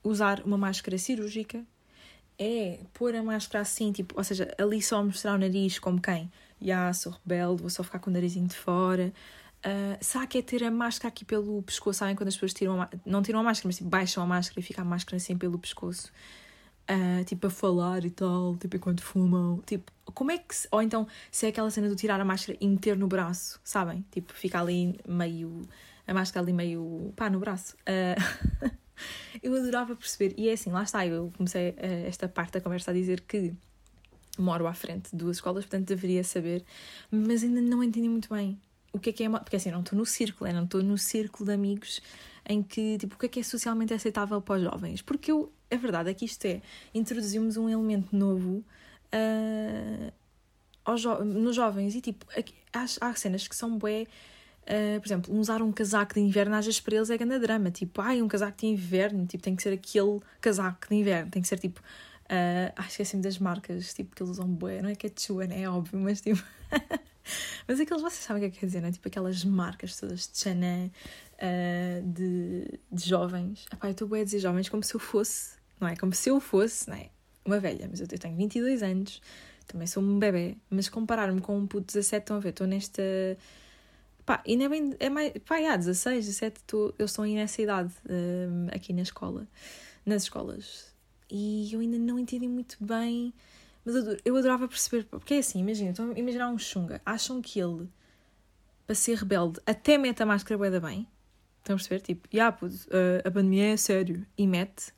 [0.03, 1.65] usar uma máscara cirúrgica,
[2.39, 6.31] é pôr a máscara assim, tipo, ou seja, ali só mostrar o nariz como quem?
[6.61, 9.13] Já, sou rebelde, vou só ficar com o narizinho de fora.
[9.65, 12.01] Uh, que é ter a máscara aqui pelo pescoço?
[12.01, 14.59] Sabem quando as pessoas tiram a, não tiram a máscara, mas tipo, baixam a máscara
[14.59, 16.11] e fica a máscara assim pelo pescoço?
[16.91, 19.63] Uh, tipo, a falar e tal, tipo, enquanto fumam.
[19.65, 20.55] Tipo, como é que.
[20.55, 23.61] Se, ou então, se é aquela cena de tirar a máscara e meter no braço,
[23.63, 24.05] sabem?
[24.11, 25.69] Tipo, fica ali meio
[26.07, 27.77] a máscara ali meio pá no braço.
[27.83, 28.71] Uh,
[29.43, 32.91] eu adorava perceber, e é assim, lá está, eu comecei uh, esta parte da conversa
[32.91, 33.55] a dizer que
[34.39, 36.65] moro à frente de duas escolas, portanto deveria saber,
[37.11, 38.59] mas ainda não entendi muito bem
[38.93, 40.99] o que é que é, porque assim, não estou no círculo, é, não estou no
[40.99, 42.03] círculo de amigos
[42.47, 45.51] em que, tipo, o que é que é socialmente aceitável para os jovens, porque eu,
[45.71, 46.61] a verdade é que isto é,
[46.95, 48.65] introduzimos um elemento novo
[49.15, 52.27] uh, jo nos jovens, e tipo,
[52.73, 54.07] há, há cenas que são bué
[54.63, 57.71] Uh, por exemplo, usar um casaco de inverno às vezes para eles é grande drama.
[57.71, 61.43] Tipo, ai, um casaco de inverno, tipo, tem que ser aquele casaco de inverno, tem
[61.43, 61.81] que ser tipo.
[61.81, 65.45] Uh, ah, esqueci-me das marcas, tipo, que eles usam bué, não é que é Chua,
[65.45, 66.43] é óbvio, mas tipo.
[67.67, 68.93] mas aqueles, vocês sabem o que é que quer dizer, não é?
[68.93, 73.67] Tipo, aquelas marcas todas de Chanel, uh, de, de jovens.
[73.73, 75.97] Epá, eu estou bué a dizer jovens como se eu fosse, não é?
[75.97, 77.11] Como se eu fosse, não é?
[77.45, 79.21] Uma velha, mas eu tenho 22 anos,
[79.67, 82.69] também sou um bebê, mas comparar-me com um puto de 17, estão a ver, estou
[82.69, 83.03] nesta
[84.25, 84.95] Pá, não é bem.
[85.01, 89.03] É mais, pá, há 16, 17, tô, eles estão aí nessa idade um, aqui na
[89.03, 89.49] escola,
[90.07, 90.93] nas escolas.
[91.31, 93.33] E eu ainda não entendi muito bem.
[93.85, 95.05] Mas eu, eu adorava perceber.
[95.05, 97.01] Porque é assim, imagina, estão a imaginar um chunga.
[97.05, 97.89] Acham que ele,
[98.87, 101.07] para ser rebelde, até mete a máscara bué bem?
[101.59, 102.01] Estão a perceber?
[102.01, 104.27] Tipo, yeah, puto, uh, a pandemia é sério.
[104.37, 104.93] E mete.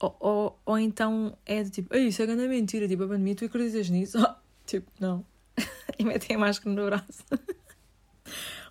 [0.00, 3.44] Ou, ou, ou então é de tipo, isso é grande mentira, tipo, a pandemia, tu
[3.44, 4.18] acreditas nisso?
[4.66, 5.24] tipo, não.
[5.98, 7.24] e metem a máscara no braço.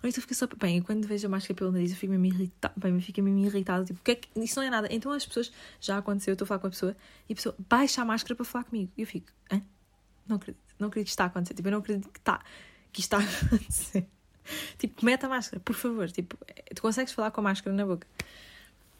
[0.04, 0.46] Ou então fica só.
[0.58, 2.74] Bem, quando vejo a máscara pelo nariz, eu fico mesmo irritada.
[2.76, 3.86] Bem, fica mesmo irritada.
[3.86, 4.28] Tipo, que é que...
[4.38, 4.86] isso não é nada.
[4.90, 5.50] Então as pessoas.
[5.80, 6.94] Já aconteceu, eu estou a falar com a pessoa
[7.26, 8.92] e a pessoa baixa a máscara para falar comigo.
[8.98, 9.62] E eu fico, hã?
[10.28, 10.62] Não acredito.
[10.78, 11.54] Não acredito que está a acontecer.
[11.54, 12.44] Tipo, eu não acredito que está.
[12.92, 14.06] Que está a acontecer.
[14.76, 16.10] tipo, mete a máscara, por favor.
[16.10, 16.36] Tipo,
[16.74, 18.06] tu consegues falar com a máscara na boca.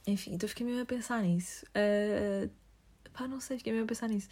[0.06, 1.66] Enfim, então fiquei mesmo a pensar nisso.
[1.66, 2.48] Uh,
[3.12, 4.28] pá, não sei, fiquei mesmo a pensar nisso.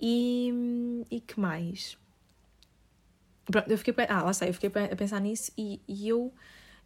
[0.00, 1.98] E, e que mais?
[3.46, 6.32] Pronto, eu fiquei, ah, lá sei, eu fiquei a pensar nisso e, e eu,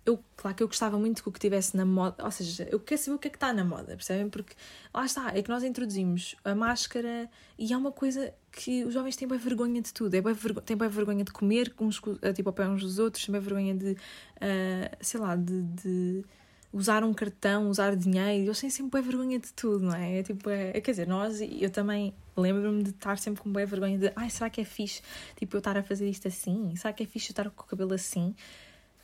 [0.04, 2.80] eu, claro que eu gostava muito que o que estivesse na moda, ou seja, eu
[2.80, 4.28] quero saber o que é que está na moda, percebem?
[4.28, 4.54] Porque
[4.92, 9.16] lá está, é que nós introduzimos a máscara e é uma coisa que os jovens
[9.16, 12.00] têm bem vergonha de tudo, é bem têm bem vergonha de comer uns,
[12.34, 16.24] tipo, ao pé uns dos outros, têm bem vergonha de, uh, sei lá, de, de
[16.72, 20.18] usar um cartão, usar dinheiro, eles têm sempre bem vergonha de tudo, não é?
[20.18, 23.64] é tipo, é, é, quer dizer, nós, eu também lembro-me de estar sempre com bem
[23.64, 25.02] vergonha de, ai, será que é fixe,
[25.36, 26.74] tipo, eu estar a fazer isto assim?
[26.76, 28.34] Será que é fixe eu estar com o cabelo assim?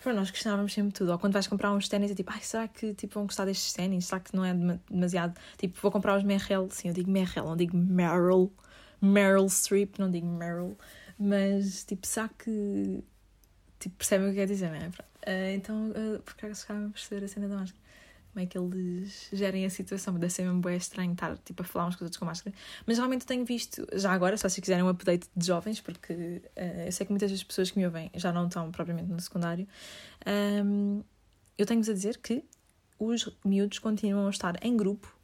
[0.03, 1.13] Para nós questionávamos sempre tudo.
[1.13, 3.73] Ou quando vais comprar uns ténis, é tipo, ai, será que tipo, vão gostar destes
[3.73, 4.05] ténis?
[4.05, 4.53] Será que não é
[4.91, 5.35] demasiado?
[5.57, 8.53] Tipo, vou comprar os Merrell, sim, eu digo Merrell, não digo Meryl,
[9.01, 10.77] Meryl Streep, não digo Meryl,
[11.19, 13.03] mas tipo, será que
[13.85, 14.89] tipo, percebem o que quer dizer, não é?
[14.89, 17.85] Uh, então, uh, porque acaso ficava a perceber a cena da máscara.
[18.33, 20.15] Como é que eles gerem a situação?
[20.15, 22.57] Deve ser mesmo bem estranho estar tipo, a falar uns com os outros com máscara.
[22.87, 26.87] Mas realmente tenho visto, já agora, se vocês quiserem um update de jovens, porque uh,
[26.87, 29.69] eu sei que muitas das pessoas que me ouvem já não estão propriamente no secundário,
[30.65, 31.03] um,
[31.59, 32.43] eu tenho-vos a dizer que
[32.99, 35.15] os miúdos continuam a estar em grupo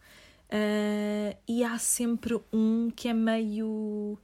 [0.53, 4.19] uh, e há sempre um que é meio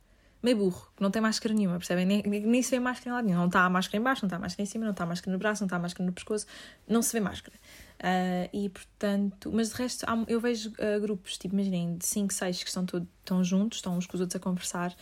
[0.47, 2.07] meio burro, que não tem máscara nenhuma, percebem?
[2.07, 3.39] Nem, nem se vê máscara em lado nenhum.
[3.39, 5.07] Não está a máscara em baixo, não está a máscara em cima, não está a
[5.07, 6.47] máscara no braço, não está a máscara no pescoço,
[6.89, 7.57] não se vê máscara.
[7.99, 12.33] Uh, e portanto, mas de resto, há, eu vejo uh, grupos, tipo, imaginem, de 5,
[12.33, 14.95] 6 que estão, todo, estão juntos, estão uns com os outros a conversar,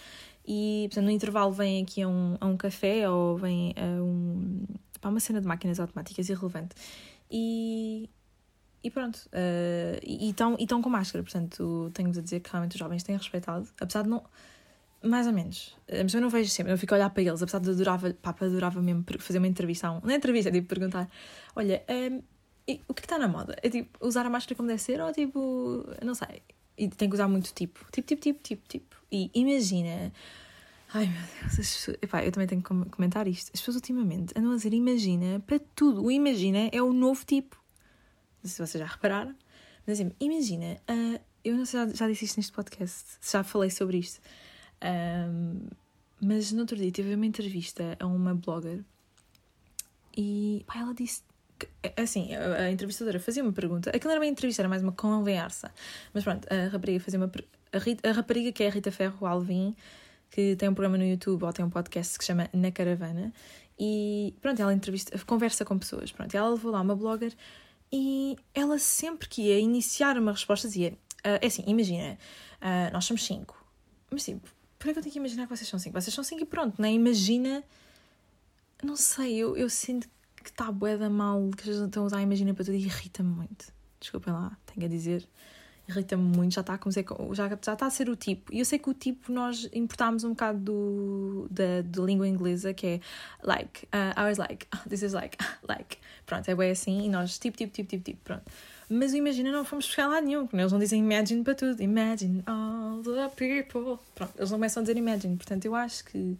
[0.47, 4.65] e portanto, no intervalo vêm aqui a um, a um café ou vêm a um,
[5.01, 6.75] para uma cena de máquinas automáticas irrelevante.
[7.31, 8.09] E,
[8.83, 13.03] e pronto, uh, e estão com máscara, portanto, tenho-vos a dizer que realmente os jovens
[13.03, 14.25] têm respeitado, apesar de não
[15.05, 15.77] mais ou menos.
[15.89, 18.47] Mas eu não vejo sempre, eu fico a olhar para eles, apesar de adorava, papa,
[18.47, 19.89] adorava mesmo fazer uma entrevista.
[19.89, 21.09] Não é entrevista, é tipo perguntar:
[21.55, 22.23] olha, um,
[22.89, 23.57] o que está na moda?
[23.63, 26.43] É tipo usar a máscara como deve ser ou tipo, não sei.
[26.77, 28.97] E tem que usar muito tipo, tipo, tipo, tipo, tipo, tipo.
[29.13, 30.13] E imagina.
[30.93, 33.51] Ai meu Deus, pessoas, epá, eu também tenho que comentar isto.
[33.53, 36.05] As pessoas ultimamente andam a dizer imagina para tudo.
[36.05, 37.57] O imagina é o novo tipo.
[38.43, 39.35] Não sei se vocês já repararam.
[39.87, 43.71] Mas assim, imagina, uh, eu não sei, já, já disse isto neste podcast, já falei
[43.71, 44.21] sobre isto.
[44.83, 45.69] Um,
[46.21, 48.85] mas no outro dia tive uma entrevista a uma blogger
[50.17, 51.23] e pá, ela disse.
[51.59, 51.69] Que,
[52.01, 53.91] assim, a, entrevistadora fazia uma pergunta.
[53.91, 55.73] Aquilo era uma entrevista, era mais uma conversa.
[56.13, 57.31] Mas pronto, a rapariga fazia uma.
[57.73, 59.75] A, Rita, a rapariga que é a Rita Ferro Alvim,
[60.31, 63.33] que tem um programa no YouTube ou tem um podcast que se chama Na Caravana.
[63.79, 66.13] E pronto, ela entrevista, conversa com pessoas.
[66.13, 67.33] Pronto, ela levou lá uma blogger
[67.93, 70.93] e ela sempre que ia iniciar uma resposta dizia:
[71.25, 72.19] uh, É assim, imagina,
[72.61, 73.65] uh, nós somos cinco.
[74.11, 74.49] Mas tipo,
[74.85, 75.99] por que eu tenho que imaginar que vocês são cinco?
[75.99, 76.93] Vocês são cinco e pronto, né?
[76.93, 77.65] Imagina.
[78.83, 82.19] Não sei, eu, eu sinto que está bué da mal, que as estão a usar
[82.19, 83.73] a imagina para tudo e irrita-me muito.
[83.99, 85.27] Desculpem lá, tenho a dizer.
[85.89, 88.53] Irrita-me muito, já está, a começar, já, já está a ser o tipo.
[88.53, 92.75] E eu sei que o tipo nós importámos um bocado do, da, da língua inglesa,
[92.75, 93.01] que é
[93.43, 95.97] like, uh, I was like, this is like, like.
[96.27, 98.45] Pronto, é bem assim, e nós tipo, tipo, tipo, tipo, tipo, pronto.
[98.95, 101.83] Mas o Imagina não fomos buscar lá nenhum, porque eles não dizem Imagine para tudo.
[101.83, 103.99] Imagine all the people.
[104.15, 105.37] Pronto, eles não começam a dizer Imagine.
[105.37, 106.39] Portanto, eu acho que.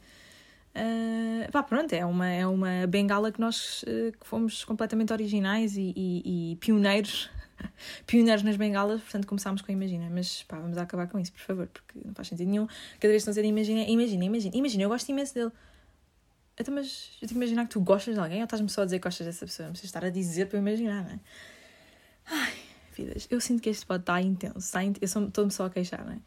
[0.77, 5.77] Uh, pá, pronto, é uma, é uma bengala que nós uh, que fomos completamente originais
[5.77, 7.31] e, e, e pioneiros.
[8.07, 10.09] pioneiros nas bengalas, portanto começámos com Imagina.
[10.11, 12.67] Mas pá, vamos acabar com isso, por favor, porque não faz sentido nenhum.
[12.67, 14.57] Cada vez que estão a dizer Imagina, Imagina, Imagina.
[14.57, 15.53] Imagina, eu gosto imenso dele.
[16.59, 18.85] Então, mas eu tenho que imaginar que tu gostas de alguém ou estás-me só a
[18.85, 19.67] dizer que gostas dessa pessoa?
[19.67, 21.21] Não precisas estar a dizer para eu imaginar, não é?
[22.27, 22.55] Ai,
[22.97, 23.27] vidas.
[23.31, 24.59] Eu sinto que este pode estar intenso.
[24.59, 24.85] Está.
[24.85, 26.19] Eu estou-me só a queixar, não é?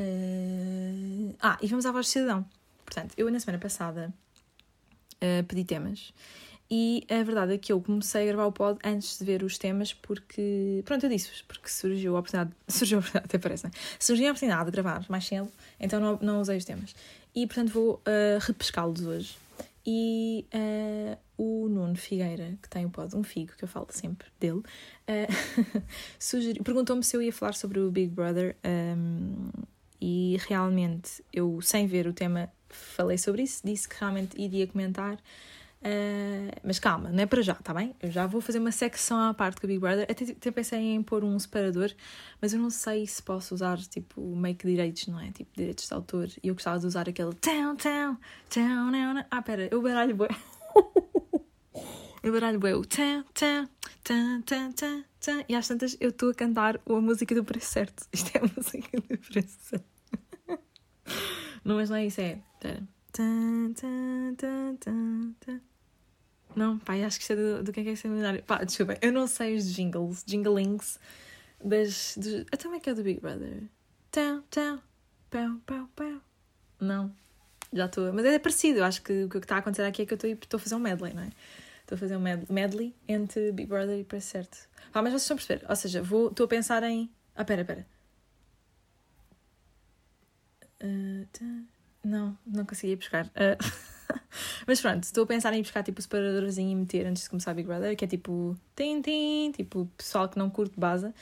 [0.00, 1.34] Uh...
[1.40, 2.44] Ah, e vamos à voz de cidadão.
[2.84, 4.12] Portanto, eu na semana passada
[5.16, 6.12] uh, pedi temas
[6.70, 9.58] e a verdade é que eu comecei a gravar o pod antes de ver os
[9.58, 13.70] temas porque, pronto, eu disse-vos, porque surgiu a oportunidade, surgiu a oportunidade, até parece, né?
[13.98, 16.94] surgiu a oportunidade de gravar mais cedo, então não, não usei os temas.
[17.34, 19.36] E, portanto, vou uh, repescá-los hoje.
[19.86, 24.28] E uh, o Nuno Figueira, que tem o pod Um Figo, que eu falo sempre
[24.40, 24.62] dele,
[25.08, 29.50] uh, perguntou-me se eu ia falar sobre o Big Brother um,
[30.00, 35.18] e realmente eu, sem ver o tema, falei sobre isso, disse que realmente iria comentar.
[35.84, 37.94] Uh, mas calma, não é para já, tá bem?
[38.00, 40.06] Eu já vou fazer uma secção à parte com o Big Brother.
[40.10, 41.92] Até, até pensei em pôr um separador,
[42.40, 44.22] mas eu não sei se posso usar tipo
[44.58, 45.30] que direitos, não é?
[45.30, 46.28] Tipo direitos de autor.
[46.42, 48.16] E eu gostava de usar aquele town, town,
[48.48, 48.92] town.
[49.30, 50.28] Ah, pera, eu baralho bué.
[52.22, 53.68] eu baralho bué o town, town,
[54.42, 55.44] town, town.
[55.46, 58.06] E às tantas eu estou a cantar a música do preço certo.
[58.10, 59.84] Isto é a música do preço certo.
[61.62, 62.38] não, mas não é isso, é.
[62.58, 62.82] Pera.
[66.56, 68.42] Não, pá, acho que isto é do, do que é que é seminário.
[68.42, 70.98] Pá, desculpa, eu não sei os jingles, jinglings
[71.62, 72.14] das.
[72.16, 73.62] Dos, eu também quero do Big Brother.
[74.10, 74.80] Tão, tão,
[75.30, 76.20] pão, pão, pão.
[76.80, 77.12] Não,
[77.72, 78.12] já estou.
[78.12, 80.58] Mas é parecido, acho que o que está a acontecer aqui é que eu estou
[80.58, 81.30] a fazer um medley, não é?
[81.80, 84.68] Estou a fazer um medley entre Big Brother e Preço Certo.
[84.92, 85.66] Pá, mas vocês estão a perceber?
[85.68, 87.10] Ou seja, estou a pensar em.
[87.34, 87.86] Ah, pera, pera.
[90.82, 91.26] Uh,
[92.04, 93.26] não, não consegui buscar.
[93.26, 93.84] Uh...
[94.66, 97.54] Mas pronto, estou a pensar em buscar tipo o separadorzinho e meter antes de começar
[97.54, 101.12] Big Brother, que é tipo tim, tim, tipo pessoal que não curte base.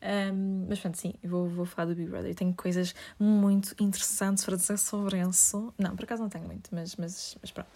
[0.00, 2.30] Um, mas pronto, sim, vou, vou falar do Big Brother.
[2.30, 5.72] Eu tenho coisas muito interessantes para dizer sobre isso.
[5.78, 7.68] Não, por acaso não tenho muito, mas, mas, mas pronto.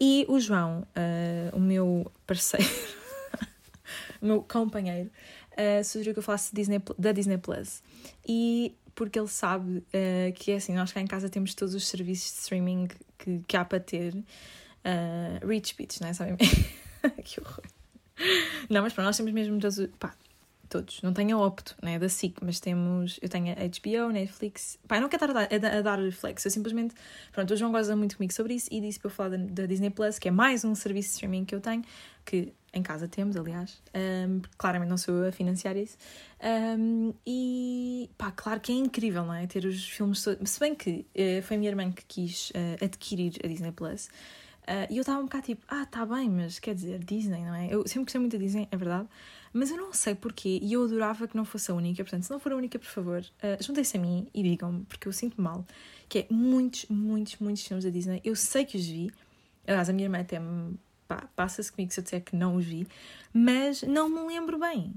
[0.00, 2.66] E o João, uh, o meu parceiro,
[4.22, 5.10] o meu companheiro,
[5.52, 7.82] uh, sugeriu que eu falasse Disney, da Disney Plus.
[8.26, 11.86] E porque ele sabe uh, que é assim, nós cá em casa temos todos os
[11.86, 12.88] serviços de streaming
[13.18, 14.14] que, que há para ter.
[14.14, 16.12] Uh, Rich Beats, não é?
[16.12, 16.36] Sabem?
[17.24, 17.64] que horror.
[18.68, 19.58] Não, mas para nós temos mesmo
[19.98, 20.14] pá,
[20.68, 21.02] todos.
[21.02, 21.98] Não tenho a Opto, né?
[21.98, 23.18] Da SIC, mas temos.
[23.22, 24.78] Eu tenho a HBO, Netflix.
[24.90, 26.44] Eu não quero estar a dar, a, dar flex.
[26.44, 26.94] Eu simplesmente.
[27.32, 29.66] Pronto, o João goza muito comigo sobre isso e disse para eu falar da, da
[29.66, 31.82] Disney Plus, que é mais um serviço de streaming que eu tenho,
[32.24, 33.80] que em casa temos, aliás.
[33.94, 35.96] Um, claramente não sou eu a financiar isso.
[36.78, 39.46] Um, e pá, claro que é incrível, não é?
[39.46, 40.50] Ter os filmes todos.
[40.50, 44.08] Se bem que uh, foi a minha irmã que quis uh, adquirir a Disney Plus.
[44.68, 47.54] Uh, e eu estava um bocado tipo, ah, tá bem, mas quer dizer, Disney, não
[47.54, 47.68] é?
[47.72, 49.08] Eu sempre gostei muito da Disney, é verdade.
[49.52, 52.02] Mas eu não sei porquê e eu adorava que não fosse a única.
[52.04, 55.08] Portanto, se não for a única, por favor, uh, juntem-se a mim e digam-me, porque
[55.08, 55.66] eu sinto mal.
[56.08, 58.20] Que é muitos, muitos, muitos filmes da Disney.
[58.24, 59.10] Eu sei que os vi.
[59.66, 60.78] Aliás, a minha irmã até me
[61.34, 62.86] passa-se comigo se eu disser que não os vi,
[63.32, 64.94] mas não me lembro bem.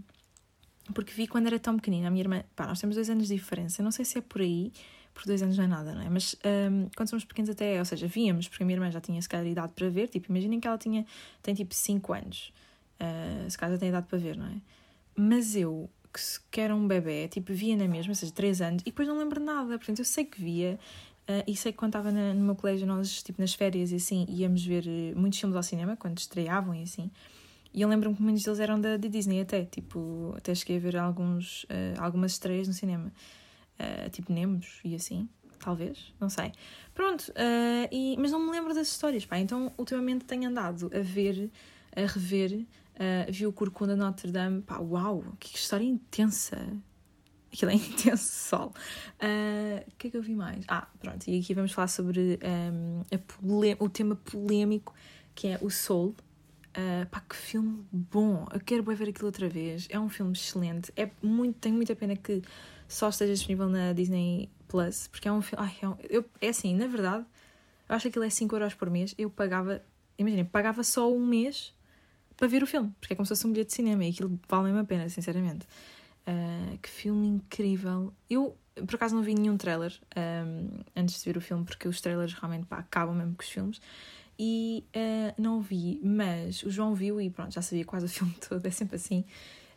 [0.94, 2.08] Porque vi quando era tão pequenina.
[2.08, 3.82] A minha irmã, pá, nós temos dois anos de diferença.
[3.82, 4.72] Não sei se é por aí,
[5.14, 6.10] por dois anos não é nada, não é?
[6.10, 6.36] Mas
[6.72, 9.30] um, quando somos pequenos até ou seja, víamos, porque a minha irmã já tinha se
[9.30, 10.10] calhar idade para ver.
[10.10, 11.06] Tipo, imaginem que ela tinha,
[11.42, 12.52] tem tipo 5 anos.
[13.02, 14.62] Uh, se calhar tem idade para ver, não é?
[15.16, 15.90] Mas eu,
[16.52, 19.18] que era um bebê, tipo, via na mesma, ou seja, 3 anos, e depois não
[19.18, 19.78] lembro nada.
[19.78, 20.80] Portanto, eu sei que via,
[21.32, 24.26] Uh, e sei que quando estava no meu colégio, nós, tipo, nas férias e assim,
[24.28, 27.12] íamos ver uh, muitos filmes ao cinema, quando estreavam e assim.
[27.74, 30.98] E eu lembro-me que muitos deles eram da, Disney até, tipo, até cheguei a ver
[30.98, 33.12] alguns, uh, algumas estreias no cinema.
[34.12, 36.52] tipo Nemos e assim, talvez, não sei.
[36.94, 37.34] Pronto,
[37.92, 39.40] e, mas não me lembro das histórias, pá.
[39.40, 41.50] Então, ultimamente tenho andado a ver,
[41.96, 42.66] a rever,
[43.30, 46.82] vi o Corcunda Notre Dame, pá, uau, que história intensa
[47.52, 48.74] Aquilo é intenso sol.
[49.20, 50.64] Ah, o uh, que é que eu vi mais?
[50.68, 52.40] Ah, pronto, e aqui vamos falar sobre
[52.72, 53.04] um,
[53.80, 54.94] o tema polémico
[55.36, 56.16] que é o Soul.
[56.72, 58.48] Uh, pá, que filme bom!
[58.54, 59.88] Eu quero ver aquilo outra vez.
[59.90, 60.92] É um filme excelente.
[60.96, 62.42] É muito, tenho muita pena que
[62.88, 65.70] só esteja disponível na Disney Plus, porque é um filme.
[65.82, 67.26] É, um, eu, é assim, na verdade,
[67.90, 69.14] eu acho que aquilo é 5 euros por mês.
[69.18, 69.82] Eu pagava,
[70.18, 71.74] imaginem, pagava só um mês
[72.42, 74.40] para ver o filme, porque é como se fosse um bilhete de cinema e aquilo
[74.50, 75.68] vale mesmo a pena, sinceramente.
[76.28, 78.12] Uh, que filme incrível!
[78.28, 82.02] Eu, por acaso, não vi nenhum trailer um, antes de ver o filme, porque os
[82.02, 83.80] trailers realmente pá, acabam mesmo com os filmes.
[84.40, 88.34] E uh, não vi, mas o João viu e pronto, já sabia quase o filme
[88.50, 89.24] todo, é sempre assim.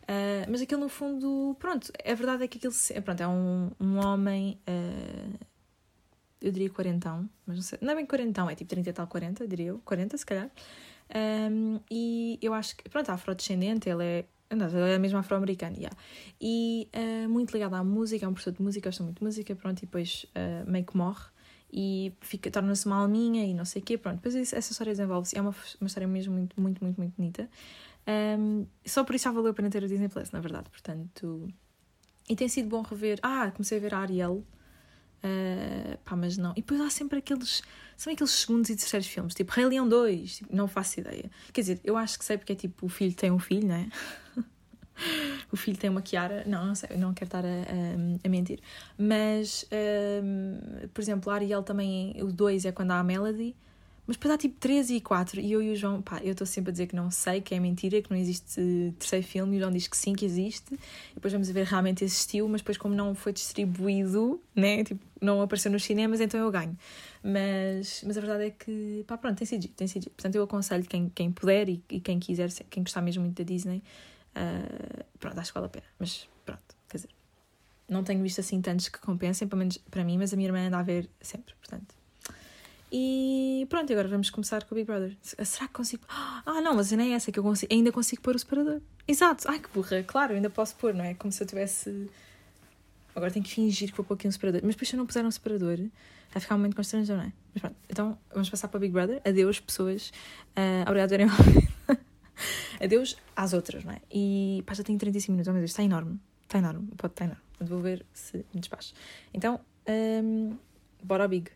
[0.01, 2.73] Uh, mas aquilo no fundo, pronto, a verdade é que aquilo
[3.03, 4.59] pronto, é um, um homem,
[6.41, 9.05] eu diria quarentão, mas não sei, não é bem quarentão, é tipo 30 e tal,
[9.05, 10.49] 40, diria eu, 40 se calhar.
[11.13, 15.95] Um, e eu acho que, pronto, afrodescendente, ele é não, é mesmo afro-americano, yeah.
[16.39, 19.55] E uh, muito ligado à música, é um professor de música, gosta muito de música,
[19.55, 21.25] pronto, e depois uh, meio que morre
[21.71, 22.13] e
[22.51, 24.17] torna-se uma alminha e não sei o quê, pronto.
[24.17, 27.49] Depois essa história desenvolve-se, é uma, uma história mesmo muito, muito, muito, muito bonita.
[28.07, 31.47] Um, só por isso já valeu a pena ter a Disney Plus, na verdade, portanto...
[32.27, 33.19] E tem sido bom rever...
[33.21, 34.43] Ah, comecei a ver a Ariel,
[35.25, 36.51] uh, pá, mas não.
[36.51, 37.61] E depois há sempre aqueles...
[37.97, 41.31] São aqueles segundos e terceiros filmes, tipo Rei Leão 2, tipo, não faço ideia.
[41.53, 43.75] Quer dizer, eu acho que sei porque é tipo o filho tem um filho, não
[43.75, 43.87] é?
[45.51, 46.43] o filho tem uma Kiara.
[46.45, 48.59] Não, não sei, não quero estar a, a, a mentir.
[48.97, 49.65] Mas,
[50.21, 53.55] um, por exemplo, Ariel também, o 2 é quando há a Melody.
[54.07, 56.45] Mas depois há tipo 13 e 4 e eu e o João, pá, eu estou
[56.45, 59.57] sempre a dizer que não sei, que é mentira, que não existe terceiro filme e
[59.57, 60.73] o João diz que sim, que existe.
[60.73, 65.41] E depois vamos ver realmente existiu, mas depois como não foi distribuído, né, tipo, não
[65.41, 66.77] apareceu nos cinemas, então eu ganho.
[67.23, 70.85] Mas, mas a verdade é que, pá, pronto, tem sido tem sido Portanto, eu aconselho
[70.85, 73.81] quem, quem puder e, e quem quiser, quem gostar mesmo muito da Disney,
[74.35, 75.85] uh, pronto, acho que vale a pena.
[75.97, 77.09] Mas pronto, quer dizer,
[77.89, 80.67] não tenho visto assim tantos que compensem, pelo menos para mim, mas a minha irmã
[80.67, 82.04] anda a ver sempre, portanto
[82.97, 85.17] e pronto, agora vamos começar com o Big Brother.
[85.21, 86.05] Será que consigo.
[86.07, 87.73] Ah, não, mas nem é essa que eu consigo.
[87.73, 88.79] Ainda consigo pôr o separador.
[89.05, 89.49] Exato.
[89.49, 90.01] Ai que burra.
[90.03, 91.13] Claro, ainda posso pôr, não é?
[91.13, 92.09] Como se eu tivesse.
[93.13, 94.61] Agora tenho que fingir que vou pôr aqui um separador.
[94.63, 95.77] Mas depois, se eu não puser um separador,
[96.31, 97.33] vai ficar um momento constrangedor, não é?
[97.53, 97.75] Mas pronto.
[97.89, 99.21] Então, vamos passar para o Big Brother.
[99.25, 100.13] Adeus, pessoas.
[100.55, 101.27] Uh, obrigado verem
[102.81, 103.99] Adeus às outras, não é?
[104.09, 105.49] E pá, já tenho 35 minutos.
[105.49, 106.17] Oh meu Deus, está enorme.
[106.43, 106.87] Está enorme.
[106.95, 107.43] Pode estar enorme.
[107.59, 108.93] Vou ver se me despacho.
[109.33, 110.55] Então, um,
[111.03, 111.51] bora ao Big.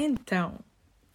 [0.00, 0.60] Então,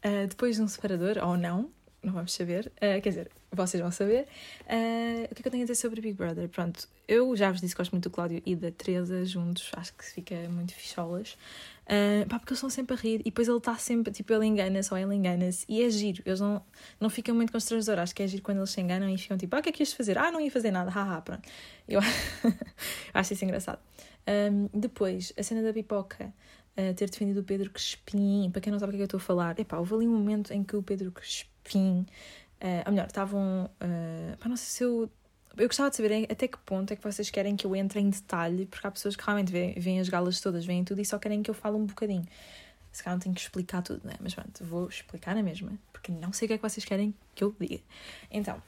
[0.06, 1.72] uh, depois de um separador, ou não,
[2.04, 4.28] não vamos saber, uh, quer dizer, vocês vão saber,
[4.64, 6.50] uh, o que é que eu tenho a dizer sobre Big Brother?
[6.50, 9.94] Pronto, eu já vos disse que gosto muito do Cláudio e da Teresa juntos, acho
[9.94, 11.38] que fica muito ficholas.
[11.84, 14.48] Uh, pá, porque eles estão sempre a rir e depois ele está sempre, tipo, ele
[14.48, 16.62] engana-se ou ele engana-se e é giro, eles não,
[17.00, 19.56] não ficam muito constrangedores, acho que é giro quando eles se enganam e ficam tipo,
[19.56, 20.18] ah, o que é que ias fazer?
[20.18, 21.48] Ah, não ia fazer nada, haha, pronto.
[21.88, 22.02] Eu
[23.14, 23.80] acho isso engraçado.
[24.28, 26.34] Um, depois, a cena da pipoca
[26.78, 28.49] uh, ter defendido o Pedro Crespim.
[28.51, 30.07] Para quem não sabe o que é que eu estou a falar, epá, houve ali
[30.07, 32.05] um momento em que o Pedro Crespim,
[32.61, 33.69] uh, ou melhor, estavam.
[33.82, 35.09] Uh, pá, não sei se eu.
[35.55, 38.09] Eu gostava de saber até que ponto é que vocês querem que eu entre em
[38.09, 41.19] detalhe, porque há pessoas que realmente veem, veem as galas todas, veem tudo e só
[41.19, 42.26] querem que eu fale um bocadinho.
[42.91, 44.13] Se calhar não tenho que explicar tudo, né?
[44.19, 47.13] Mas pronto, vou explicar na mesma, porque não sei o que é que vocês querem
[47.36, 47.80] que eu diga.
[48.32, 48.59] Então,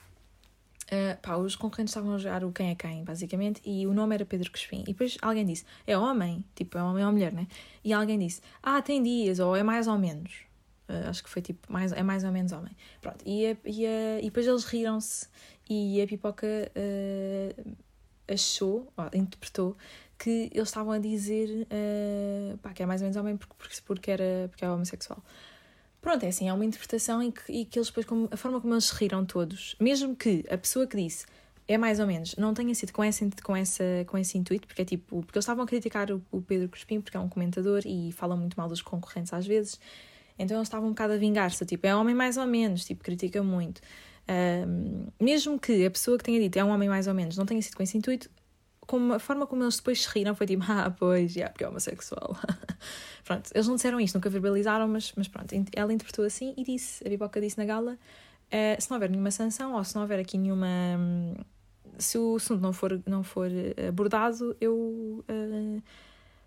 [0.85, 4.13] Uh, pá, os concorrentes estavam a jogar o quem é quem, basicamente, e o nome
[4.13, 4.81] era Pedro Crespim.
[4.81, 7.47] E depois alguém disse, é homem, tipo, é homem ou mulher, né?
[7.83, 10.45] E alguém disse, ah, tem dias, ou é mais ou menos.
[10.87, 12.75] Uh, acho que foi tipo, mais, é mais ou menos homem.
[13.01, 15.27] Pronto, e, a, e, a, e depois eles riram-se
[15.67, 17.75] e a pipoca uh,
[18.31, 19.75] achou, interpretou,
[20.19, 21.67] que eles estavam a dizer
[22.61, 25.21] pá, que é mais ou menos homem porque, porque, porque, era, porque é homossexual.
[26.05, 28.61] Pronto, é assim, é uma interpretação e que, e que eles depois, como, a forma
[28.61, 31.25] como eles riram todos, mesmo que a pessoa que disse
[31.67, 34.83] é mais ou menos, não tenha sido com esse, com essa, com esse intuito, porque
[34.83, 37.81] é tipo, porque eles estavam a criticar o, o Pedro Crespim porque é um comentador
[37.87, 39.79] e fala muito mal dos concorrentes às vezes,
[40.37, 43.41] então eles estavam um bocado a vingar-se, tipo, é homem mais ou menos, tipo, critica
[43.41, 43.81] muito.
[44.29, 47.47] Um, mesmo que a pessoa que tenha dito é um homem mais ou menos, não
[47.47, 48.29] tenha sido com esse intuito,
[48.85, 51.67] como a forma como eles depois se riram foi tipo, ah, pois, yeah, porque é
[51.67, 52.37] homossexual.
[53.23, 57.05] pronto, eles não disseram isto, nunca verbalizaram, mas, mas pronto, ela interpretou assim e disse,
[57.05, 60.19] a Biboca disse na gala, uh, se não houver nenhuma sanção ou se não houver
[60.19, 60.67] aqui nenhuma.
[60.67, 61.35] Um,
[61.97, 63.49] se o assunto não for, não for
[63.87, 65.23] abordado, eu.
[65.29, 65.81] Uh,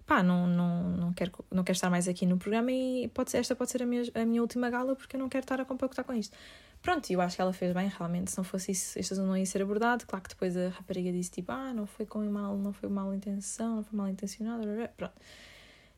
[0.09, 3.37] pá, não, não, não, quero, não quero estar mais aqui no programa e pode ser,
[3.37, 5.67] esta pode ser a minha, a minha última gala porque eu não quero estar a
[5.67, 6.35] compactar com isto.
[6.81, 9.37] Pronto, eu acho que ela fez bem, realmente, se não fosse isso, este assunto não
[9.37, 10.07] ia ser abordado.
[10.07, 13.13] Claro que depois a rapariga disse tipo, ah, não foi com mal, não foi mal
[13.15, 15.15] intenção, não foi mal intencionado, pronto.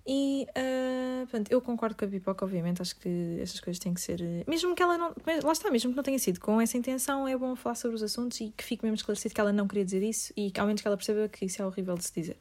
[0.04, 4.00] E, uh, pronto, eu concordo com a Pipoca, obviamente, acho que estas coisas têm que
[4.00, 7.28] ser, mesmo que ela não, lá está, mesmo que não tenha sido com essa intenção,
[7.28, 9.84] é bom falar sobre os assuntos e que fique mesmo esclarecido que ela não queria
[9.84, 12.12] dizer isso e que ao menos que ela perceba que isso é horrível de se
[12.12, 12.36] dizer.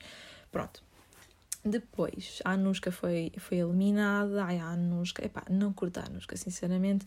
[0.51, 0.89] Pronto.
[1.64, 4.45] Depois, a Anuska foi, foi eliminada.
[4.45, 7.05] Ai, a Anuska, epá, não curta a Anuska, sinceramente.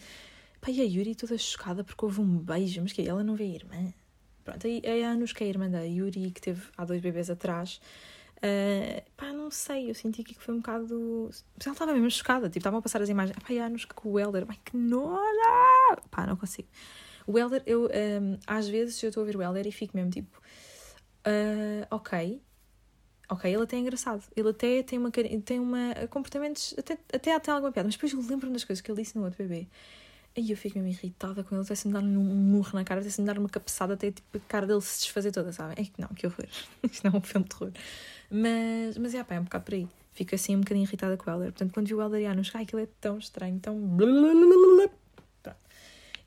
[0.60, 3.44] Pá, e a Yuri toda chocada porque houve um beijo, mas que ela não vê
[3.44, 3.94] a irmã.
[4.44, 7.80] Pronto, a Anuska é a irmã da Yuri que teve há dois bebês atrás.
[8.38, 11.28] Uh, pá, não sei, eu senti que foi um bocado.
[11.30, 13.38] Mas ela estava mesmo chocada, tipo, estavam a passar as imagens.
[13.38, 16.02] Pá, e a Anuska com o Elder, pá, que noja!
[16.10, 16.68] Pá, não consigo.
[17.26, 20.10] O Elder, eu, um, às vezes eu estou a ver o Elder e fico mesmo
[20.10, 20.38] tipo,
[21.26, 22.42] uh, ok,
[23.32, 27.50] ok, ele até é engraçado, ele até tem uma tem uma comportamentos, até, até até
[27.50, 29.66] alguma piada, mas depois eu lembro-me das coisas que ele disse no outro bebê
[30.34, 33.00] Aí eu fico mesmo irritada com ele, até se me dar um murro na cara,
[33.00, 35.74] até se me dar uma cabeçada, até tipo, a cara dele se desfazer toda, sabe?
[35.76, 36.46] É que não, que horror.
[36.82, 37.72] Isto não é um filme de terror.
[38.30, 39.86] Mas, mas é, pá, é um bocado por aí.
[40.12, 41.52] Fico assim um bocadinho irritada com o Elder.
[41.52, 43.76] Portanto, quando vi o Elder e ai, aquilo é tão estranho, tão.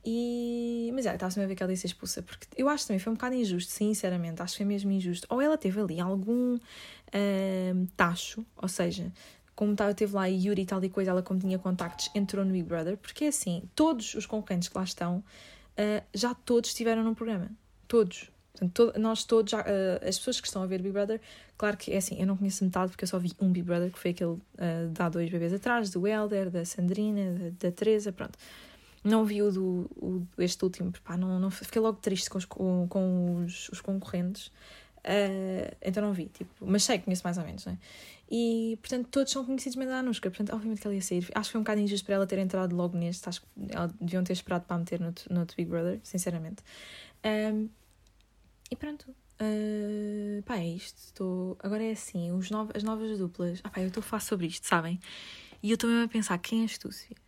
[0.05, 0.91] E...
[0.93, 3.11] Mas é, estava-se a ver que ela ia ser expulsa, porque eu acho também foi
[3.11, 5.25] um bocado injusto, sinceramente, acho que foi mesmo injusto.
[5.29, 9.11] Ou ela teve ali algum uh, tacho, ou seja,
[9.55, 12.51] como estava, teve lá Yuri e tal e coisa, ela como tinha contactos, entrou no
[12.51, 17.03] Big Brother, porque é assim, todos os concorrentes que lá estão, uh, já todos estiveram
[17.03, 17.49] no programa.
[17.87, 18.29] Todos.
[18.51, 21.19] Portanto, to nós todos, já, uh, as pessoas que estão a ver Big Brother,
[21.57, 23.91] claro que é assim, eu não conheço metade porque eu só vi um Big Brother,
[23.91, 24.41] que foi aquele uh,
[24.93, 28.37] de há dois bebês atrás, do Helder, da Sandrina, da, da Teresa, pronto.
[29.05, 32.45] Não vi o do o, este último, pá, não, não, fiquei logo triste com os,
[32.45, 34.47] com, com os, os concorrentes.
[35.05, 37.77] Uh, então não vi, tipo, mas sei, conheço mais ou menos, né?
[38.29, 40.29] E, portanto, todos são conhecidos menos da Anushka.
[40.29, 41.27] Portanto, obviamente que ela ia sair.
[41.35, 43.29] Acho que foi um bocado injusto para ela ter entrado logo neste.
[43.29, 46.63] Acho que ela deviam ter esperado para meter no, no Big Brother, sinceramente.
[47.23, 47.69] Um,
[48.71, 49.05] e pronto.
[49.39, 50.97] Uh, pá, é isto.
[50.97, 51.57] Estou...
[51.61, 53.59] Agora é assim, os as novas duplas.
[53.63, 54.99] Ah, pá, eu estou a falar sobre isto, sabem?
[55.61, 57.24] E eu estou mesmo a pensar, quem Tipo, em...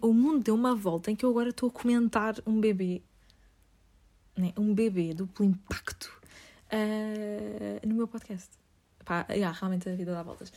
[0.00, 3.02] o mundo deu uma volta em que eu agora estou a comentar um bebê.
[4.36, 4.52] Né?
[4.56, 6.12] Um bebê duplo impacto
[6.72, 8.50] uh, no meu podcast
[9.08, 10.50] pá, yeah, realmente a vida dá voltas.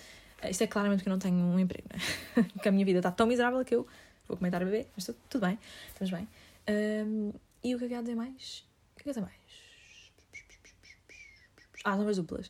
[0.44, 2.46] Uh, isto é claramente porque eu não tenho um emprego, né?
[2.62, 3.88] que a minha vida está tão miserável que eu
[4.28, 5.58] vou comentar a bebê, mas tudo, tudo bem,
[5.88, 6.28] estamos bem.
[6.70, 7.32] Um,
[7.64, 8.66] e o que é que há a dizer mais?
[8.94, 9.42] O que é que há a dizer mais?
[11.84, 12.50] Ah, novas duplas.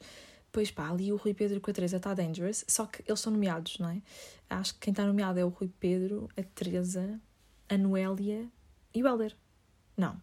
[0.52, 3.32] Pois pá, ali o Rui Pedro com a Teresa está dangerous, só que eles são
[3.32, 4.02] nomeados, não é?
[4.49, 7.20] Acho que quem está nomeado é o Rui Pedro, a Teresa,
[7.70, 8.49] a Noélia
[8.93, 9.36] e o Helder.
[9.95, 10.22] Não.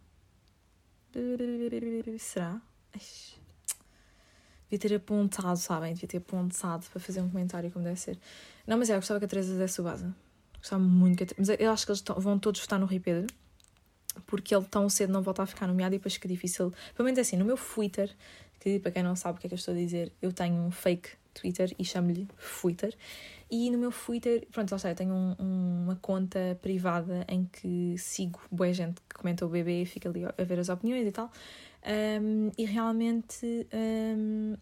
[2.18, 2.61] Será?
[4.70, 5.95] Devia ter apontado, sabem?
[5.95, 8.18] Devia ter apontado para fazer um comentário como deve ser.
[8.66, 10.07] Não, mas é, eu gostava que a Teresa desse o base.
[10.59, 11.37] Gostava muito que a...
[11.39, 13.26] Mas eu acho que eles vão todos votar no Rui Pedro.
[14.26, 16.70] Porque ele tão cedo não volta a ficar nomeado e depois fica difícil.
[16.95, 18.14] Pelo menos é assim, no meu Twitter,
[18.59, 20.63] que para quem não sabe o que é que eu estou a dizer, eu tenho
[20.63, 22.29] um fake Twitter e chamo-lhe
[22.61, 22.95] Twitter.
[23.51, 27.97] E no meu Twitter, pronto, lá está, eu tenho um, uma conta privada em que
[27.97, 31.13] sigo boa gente que comenta o bebê e fica ali a ver as opiniões e
[31.13, 31.31] tal.
[32.21, 34.55] Um, e realmente um,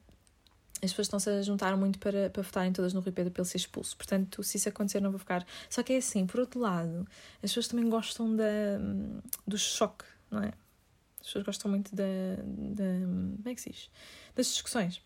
[0.83, 3.49] as pessoas estão-se a juntar muito para, para votarem todas no Rui Pedro para ele
[3.49, 3.97] ser expulso.
[3.97, 5.45] Portanto, se isso acontecer, não vou ficar.
[5.69, 8.45] Só que é assim, por outro lado, as pessoas também gostam da,
[9.47, 10.53] do choque, não é?
[11.27, 12.05] As pessoas gostam muito da,
[12.37, 12.85] da.
[12.85, 13.91] Como é que se diz?
[14.37, 15.03] Das discussões.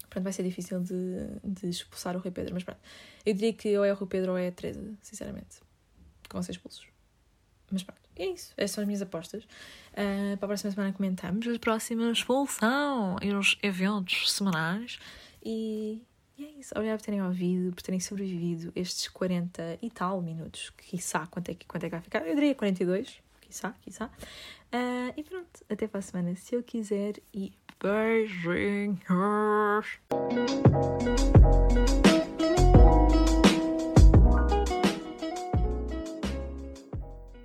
[0.00, 2.54] Portanto, vai ser difícil de, de expulsar o Rui Pedro.
[2.54, 2.80] Mas pronto,
[3.24, 5.60] eu diria que ou é o Rui Pedro ou é a Teresa, sinceramente,
[6.24, 6.88] que vão ser expulsos.
[7.70, 8.52] Mas pronto, é isso.
[8.56, 9.44] Essas são as minhas apostas.
[9.44, 14.98] Uh, para a próxima semana comentamos as próximas expulsão e os eventos semanais.
[15.44, 16.02] E,
[16.36, 16.74] e é isso.
[16.74, 20.70] Obrigado por terem ouvido, por terem sobrevivido estes 40 e tal minutos.
[20.70, 22.26] Quiçá, quanto é que, quanto é que vai ficar?
[22.26, 23.27] Eu diria 42.
[23.48, 24.10] Quiçá, quiçá.
[24.72, 27.14] Uh, e pronto, até para a semana, se eu quiser.
[27.32, 28.98] E beijinhos!